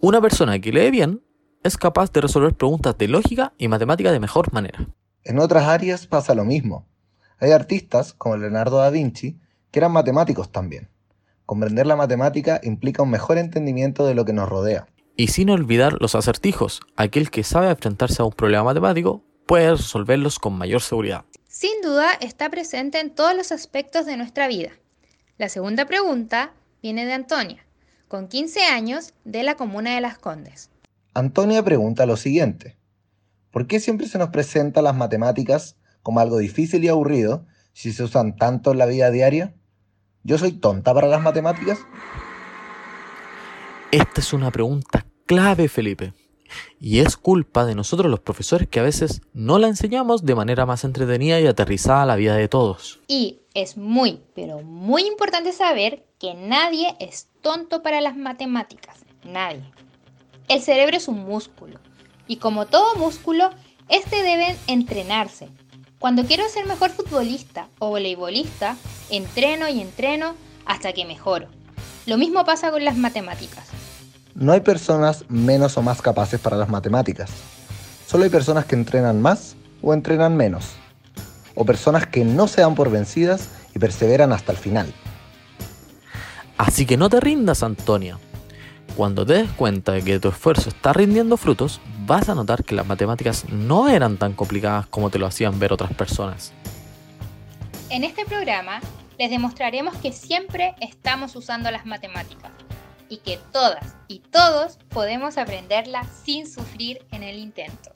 Una 0.00 0.20
persona 0.20 0.58
que 0.58 0.72
lee 0.72 0.90
bien 0.90 1.22
es 1.62 1.76
capaz 1.76 2.10
de 2.12 2.22
resolver 2.22 2.54
preguntas 2.54 2.96
de 2.98 3.08
lógica 3.08 3.52
y 3.58 3.68
matemática 3.68 4.12
de 4.12 4.20
mejor 4.20 4.52
manera. 4.52 4.88
En 5.24 5.38
otras 5.38 5.64
áreas 5.64 6.06
pasa 6.06 6.34
lo 6.34 6.44
mismo. 6.44 6.86
Hay 7.38 7.50
artistas, 7.50 8.12
como 8.12 8.36
Leonardo 8.36 8.78
da 8.78 8.90
Vinci, 8.90 9.40
que 9.70 9.78
eran 9.80 9.92
matemáticos 9.92 10.52
también. 10.52 10.90
Comprender 11.46 11.86
la 11.86 11.96
matemática 11.96 12.60
implica 12.62 13.02
un 13.02 13.10
mejor 13.10 13.38
entendimiento 13.38 14.06
de 14.06 14.14
lo 14.14 14.24
que 14.24 14.32
nos 14.34 14.48
rodea. 14.48 14.86
Y 15.16 15.28
sin 15.28 15.48
olvidar 15.50 15.96
los 16.00 16.14
acertijos, 16.14 16.80
aquel 16.96 17.30
que 17.30 17.42
sabe 17.42 17.70
enfrentarse 17.70 18.20
a 18.20 18.24
un 18.24 18.32
problema 18.32 18.64
matemático 18.64 19.22
puede 19.46 19.70
resolverlos 19.70 20.38
con 20.38 20.54
mayor 20.54 20.82
seguridad. 20.82 21.24
Sin 21.48 21.80
duda 21.82 22.12
está 22.20 22.50
presente 22.50 23.00
en 23.00 23.14
todos 23.14 23.34
los 23.36 23.52
aspectos 23.52 24.06
de 24.06 24.16
nuestra 24.16 24.48
vida. 24.48 24.70
La 25.38 25.48
segunda 25.48 25.86
pregunta 25.86 26.52
viene 26.82 27.06
de 27.06 27.12
Antonia, 27.12 27.64
con 28.08 28.28
15 28.28 28.64
años 28.64 29.14
de 29.24 29.42
la 29.42 29.54
comuna 29.54 29.94
de 29.94 30.00
Las 30.00 30.18
Condes. 30.18 30.70
Antonia 31.14 31.62
pregunta 31.62 32.06
lo 32.06 32.16
siguiente. 32.16 32.76
¿Por 33.54 33.68
qué 33.68 33.78
siempre 33.78 34.08
se 34.08 34.18
nos 34.18 34.30
presenta 34.30 34.82
las 34.82 34.96
matemáticas 34.96 35.76
como 36.02 36.18
algo 36.18 36.38
difícil 36.38 36.82
y 36.82 36.88
aburrido 36.88 37.46
si 37.72 37.92
se 37.92 38.02
usan 38.02 38.34
tanto 38.34 38.72
en 38.72 38.78
la 38.78 38.86
vida 38.86 39.12
diaria? 39.12 39.54
¿Yo 40.24 40.38
soy 40.38 40.50
tonta 40.50 40.92
para 40.92 41.06
las 41.06 41.22
matemáticas? 41.22 41.78
Esta 43.92 44.20
es 44.20 44.32
una 44.32 44.50
pregunta 44.50 45.06
clave, 45.24 45.68
Felipe. 45.68 46.14
Y 46.80 46.98
es 46.98 47.16
culpa 47.16 47.64
de 47.64 47.76
nosotros 47.76 48.10
los 48.10 48.18
profesores 48.18 48.66
que 48.66 48.80
a 48.80 48.82
veces 48.82 49.22
no 49.34 49.60
la 49.60 49.68
enseñamos 49.68 50.24
de 50.24 50.34
manera 50.34 50.66
más 50.66 50.82
entretenida 50.82 51.38
y 51.38 51.46
aterrizada 51.46 52.02
a 52.02 52.06
la 52.06 52.16
vida 52.16 52.34
de 52.34 52.48
todos. 52.48 53.02
Y 53.06 53.42
es 53.54 53.76
muy, 53.76 54.20
pero 54.34 54.62
muy 54.62 55.06
importante 55.06 55.52
saber 55.52 56.04
que 56.18 56.34
nadie 56.34 56.96
es 56.98 57.28
tonto 57.40 57.84
para 57.84 58.00
las 58.00 58.16
matemáticas. 58.16 59.04
Nadie. 59.24 59.62
El 60.48 60.60
cerebro 60.60 60.96
es 60.96 61.06
un 61.06 61.24
músculo. 61.24 61.78
Y 62.26 62.36
como 62.36 62.66
todo 62.66 62.96
músculo, 62.96 63.50
este 63.88 64.22
debe 64.22 64.56
entrenarse. 64.66 65.48
Cuando 65.98 66.24
quiero 66.24 66.48
ser 66.48 66.66
mejor 66.66 66.90
futbolista 66.90 67.68
o 67.78 67.88
voleibolista, 67.88 68.76
entreno 69.10 69.68
y 69.68 69.80
entreno 69.80 70.34
hasta 70.66 70.92
que 70.92 71.04
mejoro. 71.04 71.48
Lo 72.06 72.18
mismo 72.18 72.44
pasa 72.44 72.70
con 72.70 72.84
las 72.84 72.96
matemáticas. 72.96 73.68
No 74.34 74.52
hay 74.52 74.60
personas 74.60 75.24
menos 75.28 75.76
o 75.78 75.82
más 75.82 76.02
capaces 76.02 76.40
para 76.40 76.56
las 76.56 76.68
matemáticas. 76.68 77.30
Solo 78.06 78.24
hay 78.24 78.30
personas 78.30 78.64
que 78.66 78.74
entrenan 78.74 79.22
más 79.22 79.56
o 79.80 79.94
entrenan 79.94 80.36
menos. 80.36 80.72
O 81.54 81.64
personas 81.64 82.06
que 82.06 82.24
no 82.24 82.48
se 82.48 82.60
dan 82.60 82.74
por 82.74 82.90
vencidas 82.90 83.48
y 83.74 83.78
perseveran 83.78 84.32
hasta 84.32 84.52
el 84.52 84.58
final. 84.58 84.92
Así 86.58 86.84
que 86.84 86.96
no 86.96 87.08
te 87.08 87.20
rindas, 87.20 87.62
Antonia. 87.62 88.18
Cuando 88.96 89.24
te 89.24 89.34
des 89.34 89.50
cuenta 89.50 89.92
de 89.92 90.02
que 90.02 90.20
tu 90.20 90.28
esfuerzo 90.28 90.68
está 90.68 90.92
rindiendo 90.92 91.36
frutos, 91.36 91.80
vas 92.06 92.28
a 92.28 92.34
notar 92.34 92.64
que 92.64 92.74
las 92.74 92.86
matemáticas 92.86 93.48
no 93.50 93.88
eran 93.88 94.16
tan 94.16 94.34
complicadas 94.34 94.86
como 94.86 95.10
te 95.10 95.18
lo 95.18 95.26
hacían 95.26 95.58
ver 95.58 95.72
otras 95.72 95.92
personas. 95.94 96.52
En 97.90 98.04
este 98.04 98.24
programa 98.24 98.80
les 99.18 99.30
demostraremos 99.30 99.96
que 99.96 100.12
siempre 100.12 100.74
estamos 100.80 101.36
usando 101.36 101.70
las 101.70 101.86
matemáticas 101.86 102.50
y 103.08 103.18
que 103.18 103.38
todas 103.52 103.96
y 104.08 104.20
todos 104.20 104.78
podemos 104.88 105.38
aprenderlas 105.38 106.06
sin 106.24 106.50
sufrir 106.50 107.04
en 107.12 107.22
el 107.22 107.38
intento. 107.38 107.92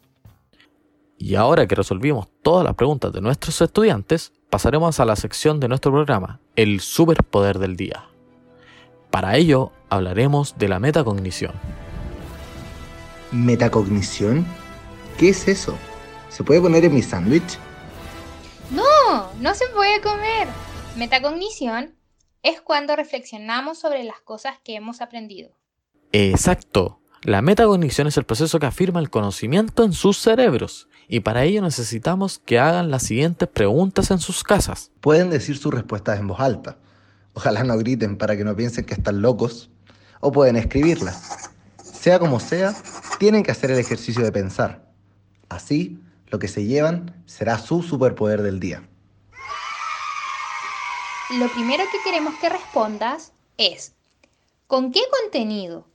Y 1.18 1.34
ahora 1.34 1.66
que 1.66 1.74
resolvimos 1.74 2.28
todas 2.42 2.64
las 2.64 2.74
preguntas 2.74 3.12
de 3.12 3.20
nuestros 3.20 3.60
estudiantes, 3.60 4.32
pasaremos 4.50 5.00
a 5.00 5.04
la 5.04 5.16
sección 5.16 5.58
de 5.58 5.66
nuestro 5.66 5.90
programa, 5.90 6.38
el 6.54 6.80
superpoder 6.80 7.58
del 7.58 7.76
día. 7.76 8.04
Para 9.10 9.36
ello, 9.36 9.72
hablaremos 9.90 10.56
de 10.58 10.68
la 10.68 10.78
metacognición. 10.78 11.52
¿Metacognición? 13.32 14.46
¿Qué 15.18 15.30
es 15.30 15.48
eso? 15.48 15.76
¿Se 16.30 16.44
puede 16.44 16.60
poner 16.60 16.84
en 16.84 16.94
mi 16.94 17.02
sándwich? 17.02 17.58
No, 18.70 19.32
no 19.40 19.54
se 19.54 19.66
puede 19.68 20.00
comer. 20.00 20.48
Metacognición 20.96 21.94
es 22.42 22.60
cuando 22.60 22.96
reflexionamos 22.96 23.78
sobre 23.78 24.04
las 24.04 24.20
cosas 24.20 24.54
que 24.64 24.76
hemos 24.76 25.00
aprendido. 25.00 25.50
Exacto. 26.12 27.00
La 27.22 27.42
metacognición 27.42 28.06
es 28.06 28.16
el 28.16 28.24
proceso 28.24 28.58
que 28.58 28.66
afirma 28.66 29.00
el 29.00 29.10
conocimiento 29.10 29.84
en 29.84 29.92
sus 29.92 30.18
cerebros 30.18 30.88
y 31.08 31.20
para 31.20 31.44
ello 31.44 31.60
necesitamos 31.62 32.38
que 32.38 32.58
hagan 32.58 32.90
las 32.90 33.02
siguientes 33.02 33.48
preguntas 33.48 34.10
en 34.10 34.20
sus 34.20 34.44
casas. 34.44 34.90
Pueden 35.00 35.28
decir 35.28 35.58
sus 35.58 35.74
respuestas 35.74 36.20
en 36.20 36.28
voz 36.28 36.40
alta. 36.40 36.78
Ojalá 37.34 37.64
no 37.64 37.76
griten 37.76 38.16
para 38.16 38.36
que 38.36 38.44
no 38.44 38.56
piensen 38.56 38.84
que 38.84 38.94
están 38.94 39.20
locos. 39.20 39.70
O 40.20 40.32
pueden 40.32 40.56
escribirlas. 40.56 41.50
Sea 41.98 42.20
como 42.20 42.38
sea, 42.38 42.74
tienen 43.18 43.42
que 43.42 43.50
hacer 43.50 43.72
el 43.72 43.78
ejercicio 43.78 44.22
de 44.22 44.30
pensar. 44.30 44.86
Así, 45.48 45.98
lo 46.28 46.38
que 46.38 46.46
se 46.46 46.64
llevan 46.64 47.24
será 47.26 47.58
su 47.58 47.82
superpoder 47.82 48.42
del 48.42 48.60
día. 48.60 48.88
Lo 51.38 51.48
primero 51.48 51.84
que 51.90 51.98
queremos 52.04 52.34
que 52.38 52.48
respondas 52.48 53.32
es, 53.56 53.94
¿con 54.68 54.92
qué 54.92 55.00
contenido, 55.22 55.88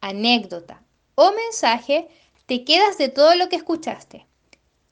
anécdota 0.00 0.82
o 1.14 1.30
mensaje 1.32 2.08
te 2.46 2.64
quedas 2.64 2.96
de 2.96 3.10
todo 3.10 3.34
lo 3.34 3.50
que 3.50 3.56
escuchaste? 3.56 4.26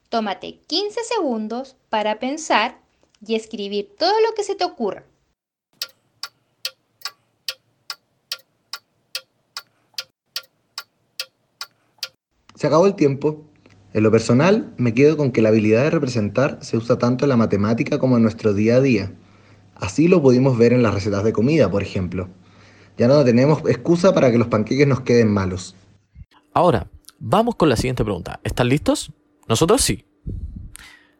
Tómate 0.09 0.59
15 0.67 1.03
segundos 1.03 1.77
para 1.89 2.19
pensar 2.19 2.79
y 3.25 3.35
escribir 3.35 3.95
todo 3.97 4.13
lo 4.21 4.35
que 4.35 4.43
se 4.43 4.53
te 4.53 4.65
ocurra. 4.65 5.03
Se 12.59 12.67
acabó 12.67 12.87
el 12.87 12.95
tiempo. 12.95 13.45
En 13.93 14.03
lo 14.03 14.11
personal, 14.11 14.73
me 14.75 14.93
quedo 14.93 15.15
con 15.15 15.31
que 15.31 15.41
la 15.41 15.47
habilidad 15.47 15.83
de 15.83 15.91
representar 15.91 16.57
se 16.61 16.75
usa 16.75 16.97
tanto 16.97 17.23
en 17.23 17.29
la 17.29 17.37
matemática 17.37 17.99
como 17.99 18.17
en 18.17 18.21
nuestro 18.23 18.53
día 18.53 18.75
a 18.75 18.81
día. 18.81 19.13
Así 19.75 20.09
lo 20.09 20.21
pudimos 20.21 20.57
ver 20.57 20.73
en 20.73 20.83
las 20.83 20.93
recetas 20.93 21.23
de 21.23 21.31
comida, 21.31 21.71
por 21.71 21.83
ejemplo. 21.83 22.27
Ya 22.97 23.07
no 23.07 23.23
tenemos 23.23 23.59
excusa 23.59 24.13
para 24.13 24.29
que 24.29 24.37
los 24.37 24.49
panqueques 24.49 24.85
nos 24.85 24.99
queden 24.99 25.31
malos. 25.31 25.73
Ahora, 26.53 26.89
vamos 27.17 27.55
con 27.55 27.69
la 27.69 27.77
siguiente 27.77 28.03
pregunta. 28.03 28.41
¿Están 28.43 28.67
listos? 28.67 29.13
Nosotros 29.47 29.79
sí. 29.79 30.03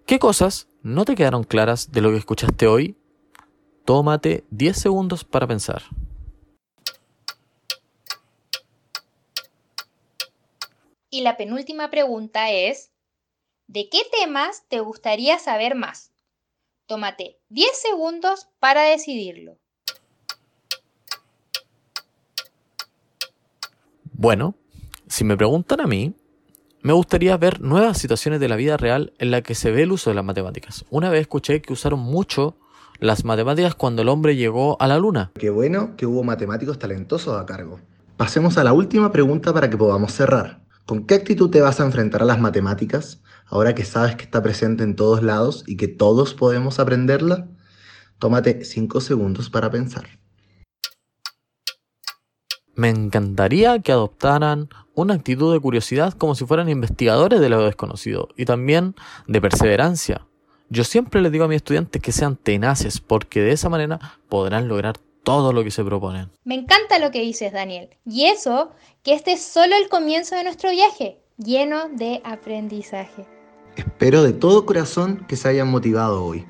¿Qué 0.05 0.19
cosas 0.19 0.67
no 0.83 1.05
te 1.05 1.15
quedaron 1.15 1.45
claras 1.45 1.89
de 1.93 2.01
lo 2.01 2.11
que 2.11 2.17
escuchaste 2.17 2.67
hoy? 2.67 2.97
Tómate 3.85 4.43
10 4.51 4.77
segundos 4.77 5.23
para 5.23 5.47
pensar. 5.47 5.83
Y 11.11 11.21
la 11.21 11.37
penúltima 11.37 11.89
pregunta 11.89 12.51
es, 12.51 12.91
¿de 13.65 13.89
qué 13.89 14.01
temas 14.11 14.65
te 14.67 14.79
gustaría 14.79 15.39
saber 15.39 15.73
más? 15.73 16.11
Tómate 16.85 17.39
10 17.49 17.69
segundos 17.73 18.47
para 18.59 18.83
decidirlo. 18.83 19.57
Bueno, 24.13 24.53
si 25.07 25.23
me 25.23 25.35
preguntan 25.35 25.81
a 25.81 25.87
mí, 25.87 26.13
me 26.81 26.93
gustaría 26.93 27.35
ver 27.37 27.59
nuevas 27.59 27.97
situaciones 27.97 28.39
de 28.39 28.49
la 28.49 28.55
vida 28.55 28.77
real 28.77 29.13
en 29.17 29.31
la 29.31 29.41
que 29.41 29.55
se 29.55 29.71
ve 29.71 29.83
el 29.83 29.91
uso 29.91 30.11
de 30.11 30.15
las 30.15 30.25
matemáticas. 30.25 30.85
Una 30.91 31.09
vez 31.09 31.21
escuché 31.21 31.61
que 31.61 31.73
usaron 31.73 32.01
mucho 32.01 32.55
las 32.99 33.25
matemáticas 33.25 33.73
cuando 33.73 34.03
el 34.03 34.09
hombre 34.09 34.35
llegó 34.35 34.79
a 34.79 34.87
la 34.87 34.99
luna. 34.99 35.31
Qué 35.39 35.49
bueno 35.49 35.95
que 35.95 36.05
hubo 36.05 36.23
matemáticos 36.23 36.77
talentosos 36.77 37.39
a 37.39 37.45
cargo. 37.47 37.79
Pasemos 38.15 38.57
a 38.57 38.63
la 38.63 38.73
última 38.73 39.11
pregunta 39.11 39.53
para 39.53 39.69
que 39.69 39.77
podamos 39.77 40.11
cerrar. 40.11 40.58
¿Con 40.89 41.05
qué 41.05 41.13
actitud 41.13 41.51
te 41.51 41.61
vas 41.61 41.79
a 41.79 41.85
enfrentar 41.85 42.23
a 42.23 42.25
las 42.25 42.39
matemáticas 42.39 43.21
ahora 43.45 43.75
que 43.75 43.85
sabes 43.85 44.15
que 44.15 44.23
está 44.23 44.41
presente 44.41 44.83
en 44.83 44.95
todos 44.95 45.21
lados 45.21 45.63
y 45.67 45.77
que 45.77 45.87
todos 45.87 46.33
podemos 46.33 46.79
aprenderla? 46.79 47.47
Tómate 48.17 48.65
5 48.65 48.99
segundos 48.99 49.51
para 49.51 49.69
pensar. 49.69 50.07
Me 52.73 52.89
encantaría 52.89 53.77
que 53.83 53.91
adoptaran 53.91 54.69
una 54.95 55.13
actitud 55.13 55.53
de 55.53 55.59
curiosidad 55.59 56.13
como 56.13 56.33
si 56.33 56.47
fueran 56.47 56.69
investigadores 56.69 57.39
de 57.39 57.49
lo 57.49 57.63
desconocido 57.63 58.29
y 58.35 58.45
también 58.45 58.95
de 59.27 59.41
perseverancia. 59.41 60.25
Yo 60.69 60.83
siempre 60.83 61.21
les 61.21 61.31
digo 61.31 61.45
a 61.45 61.47
mis 61.47 61.57
estudiantes 61.57 62.01
que 62.01 62.11
sean 62.11 62.35
tenaces 62.35 62.99
porque 62.99 63.41
de 63.41 63.51
esa 63.51 63.69
manera 63.69 63.99
podrán 64.27 64.67
lograr 64.67 64.97
todo 65.29 65.53
lo 65.53 65.63
que 65.63 65.69
se 65.69 65.83
proponen. 65.83 66.31
Me 66.43 66.55
encanta 66.55 66.97
lo 66.97 67.11
que 67.11 67.21
dices, 67.21 67.53
Daniel. 67.53 67.89
Y 68.03 68.25
eso, 68.25 68.71
que 69.03 69.13
este 69.13 69.33
es 69.33 69.43
solo 69.43 69.75
el 69.75 69.87
comienzo 69.87 70.35
de 70.35 70.43
nuestro 70.43 70.71
viaje, 70.71 71.19
lleno 71.37 71.87
de 71.89 72.19
aprendizaje. 72.23 73.27
Espero 73.75 74.23
de 74.23 74.33
todo 74.33 74.65
corazón 74.65 75.23
que 75.27 75.35
se 75.35 75.47
hayan 75.47 75.69
motivado 75.69 76.25
hoy. 76.25 76.47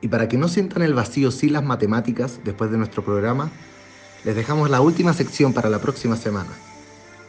Y 0.00 0.08
para 0.08 0.28
que 0.28 0.36
no 0.36 0.48
sientan 0.48 0.82
el 0.82 0.94
vacío 0.94 1.30
sin 1.30 1.52
las 1.52 1.62
matemáticas 1.62 2.40
después 2.42 2.72
de 2.72 2.78
nuestro 2.78 3.04
programa, 3.04 3.52
les 4.24 4.34
dejamos 4.34 4.68
la 4.68 4.80
última 4.80 5.12
sección 5.14 5.52
para 5.52 5.70
la 5.70 5.80
próxima 5.80 6.16
semana. 6.16 6.50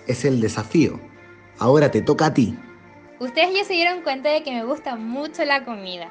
Es 0.08 0.25
el 0.25 0.41
desafío. 0.41 0.99
Ahora 1.60 1.91
te 1.91 2.02
toca 2.02 2.25
a 2.25 2.34
ti. 2.34 2.58
Ustedes 3.19 3.54
ya 3.54 3.63
se 3.63 3.73
dieron 3.73 4.02
cuenta 4.02 4.30
de 4.30 4.41
que 4.41 4.52
me 4.52 4.65
gusta 4.65 4.95
mucho 4.95 5.45
la 5.45 5.65
comida. 5.65 6.10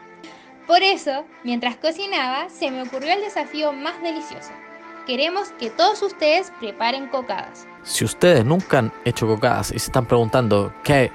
Por 0.69 0.85
eso, 0.85 1.25
mientras 1.43 1.75
cocinaba, 1.79 2.49
se 2.49 2.71
me 2.71 2.83
ocurrió 2.83 3.13
el 3.13 3.23
desafío 3.23 3.73
más 3.73 4.01
delicioso. 4.03 4.53
Queremos 5.09 5.49
que 5.59 5.71
todos 5.71 6.03
ustedes 6.03 6.53
preparen 6.61 7.09
cocadas. 7.09 7.67
Si 7.83 8.05
ustedes 8.05 8.45
nunca 8.45 8.81
han 8.81 8.93
hecho 9.07 9.27
cocadas 9.27 9.71
y 9.71 9.79
se 9.79 9.87
están 9.87 10.05
preguntando 10.05 10.71
qué, 10.85 11.11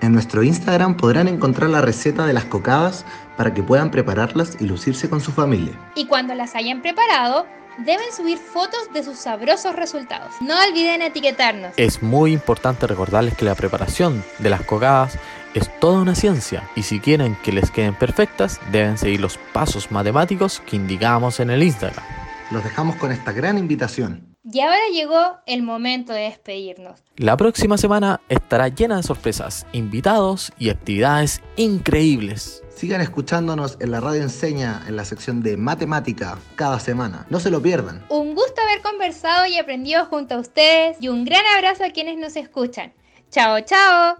En 0.00 0.12
nuestro 0.12 0.42
Instagram 0.42 0.96
podrán 0.96 1.28
encontrar 1.28 1.70
la 1.70 1.80
receta 1.80 2.26
de 2.26 2.32
las 2.32 2.46
cocadas 2.46 3.04
para 3.36 3.54
que 3.54 3.62
puedan 3.62 3.92
prepararlas 3.92 4.56
y 4.58 4.64
lucirse 4.64 5.08
con 5.08 5.20
su 5.20 5.30
familia. 5.30 5.78
Y 5.94 6.06
cuando 6.06 6.34
las 6.34 6.56
hayan 6.56 6.82
preparado, 6.82 7.46
deben 7.78 8.10
subir 8.12 8.38
fotos 8.38 8.92
de 8.92 9.04
sus 9.04 9.18
sabrosos 9.18 9.76
resultados. 9.76 10.34
No 10.40 10.56
olviden 10.68 11.00
etiquetarnos. 11.00 11.72
es 11.76 12.02
muy 12.02 12.32
importante 12.32 12.88
recordarles 12.88 13.36
que 13.36 13.44
la 13.44 13.54
preparación 13.54 14.24
de 14.40 14.50
las 14.50 14.62
cocadas 14.62 15.16
es 15.54 15.70
toda 15.78 16.02
una 16.02 16.16
ciencia 16.16 16.68
y 16.74 16.82
si 16.82 16.98
quieren 16.98 17.36
que 17.44 17.52
les 17.52 17.70
queden 17.70 17.94
perfectas 17.94 18.58
deben 18.72 18.98
seguir 18.98 19.20
los 19.20 19.38
pasos 19.52 19.92
matemáticos 19.92 20.60
que 20.66 20.74
indicamos 20.74 21.38
en 21.38 21.50
el 21.50 21.62
Instagram. 21.62 22.04
Los 22.50 22.64
dejamos 22.64 22.96
con 22.96 23.12
esta 23.12 23.30
gran 23.30 23.58
invitación. 23.58 24.36
Y 24.42 24.58
ahora 24.60 24.80
llegó 24.92 25.36
el 25.46 25.62
momento 25.62 26.12
de 26.12 26.22
despedirnos. 26.22 27.00
La 27.16 27.36
próxima 27.36 27.78
semana 27.78 28.20
estará 28.28 28.66
llena 28.68 28.96
de 28.96 29.02
sorpresas, 29.04 29.66
invitados 29.72 30.50
y 30.58 30.70
actividades 30.70 31.42
increíbles. 31.56 32.64
Sigan 32.74 33.02
escuchándonos 33.02 33.76
en 33.80 33.92
la 33.92 34.00
radio 34.00 34.22
enseña 34.22 34.82
en 34.88 34.96
la 34.96 35.04
sección 35.04 35.42
de 35.42 35.56
matemática 35.56 36.38
cada 36.56 36.80
semana. 36.80 37.26
No 37.30 37.38
se 37.38 37.50
lo 37.50 37.62
pierdan. 37.62 38.04
Un 38.08 38.34
gusto 38.34 38.60
haber 38.62 38.82
conversado 38.82 39.46
y 39.46 39.56
aprendido 39.58 40.06
junto 40.06 40.34
a 40.34 40.38
ustedes 40.40 40.96
y 41.00 41.08
un 41.08 41.24
gran 41.24 41.44
abrazo 41.56 41.84
a 41.84 41.90
quienes 41.90 42.18
nos 42.18 42.34
escuchan. 42.34 42.92
Chao, 43.30 43.60
chao. 43.60 44.16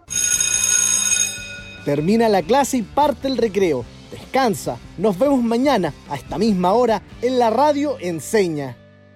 Termina 1.84 2.28
la 2.28 2.42
clase 2.42 2.76
y 2.76 2.82
parte 2.82 3.26
el 3.26 3.38
recreo. 3.38 3.84
Descansa. 4.30 4.78
Nos 4.96 5.18
vemos 5.18 5.42
mañana 5.42 5.92
a 6.08 6.14
esta 6.14 6.38
misma 6.38 6.72
hora 6.72 7.02
en 7.20 7.40
la 7.40 7.50
radio 7.50 7.96
Enseña. 7.98 8.79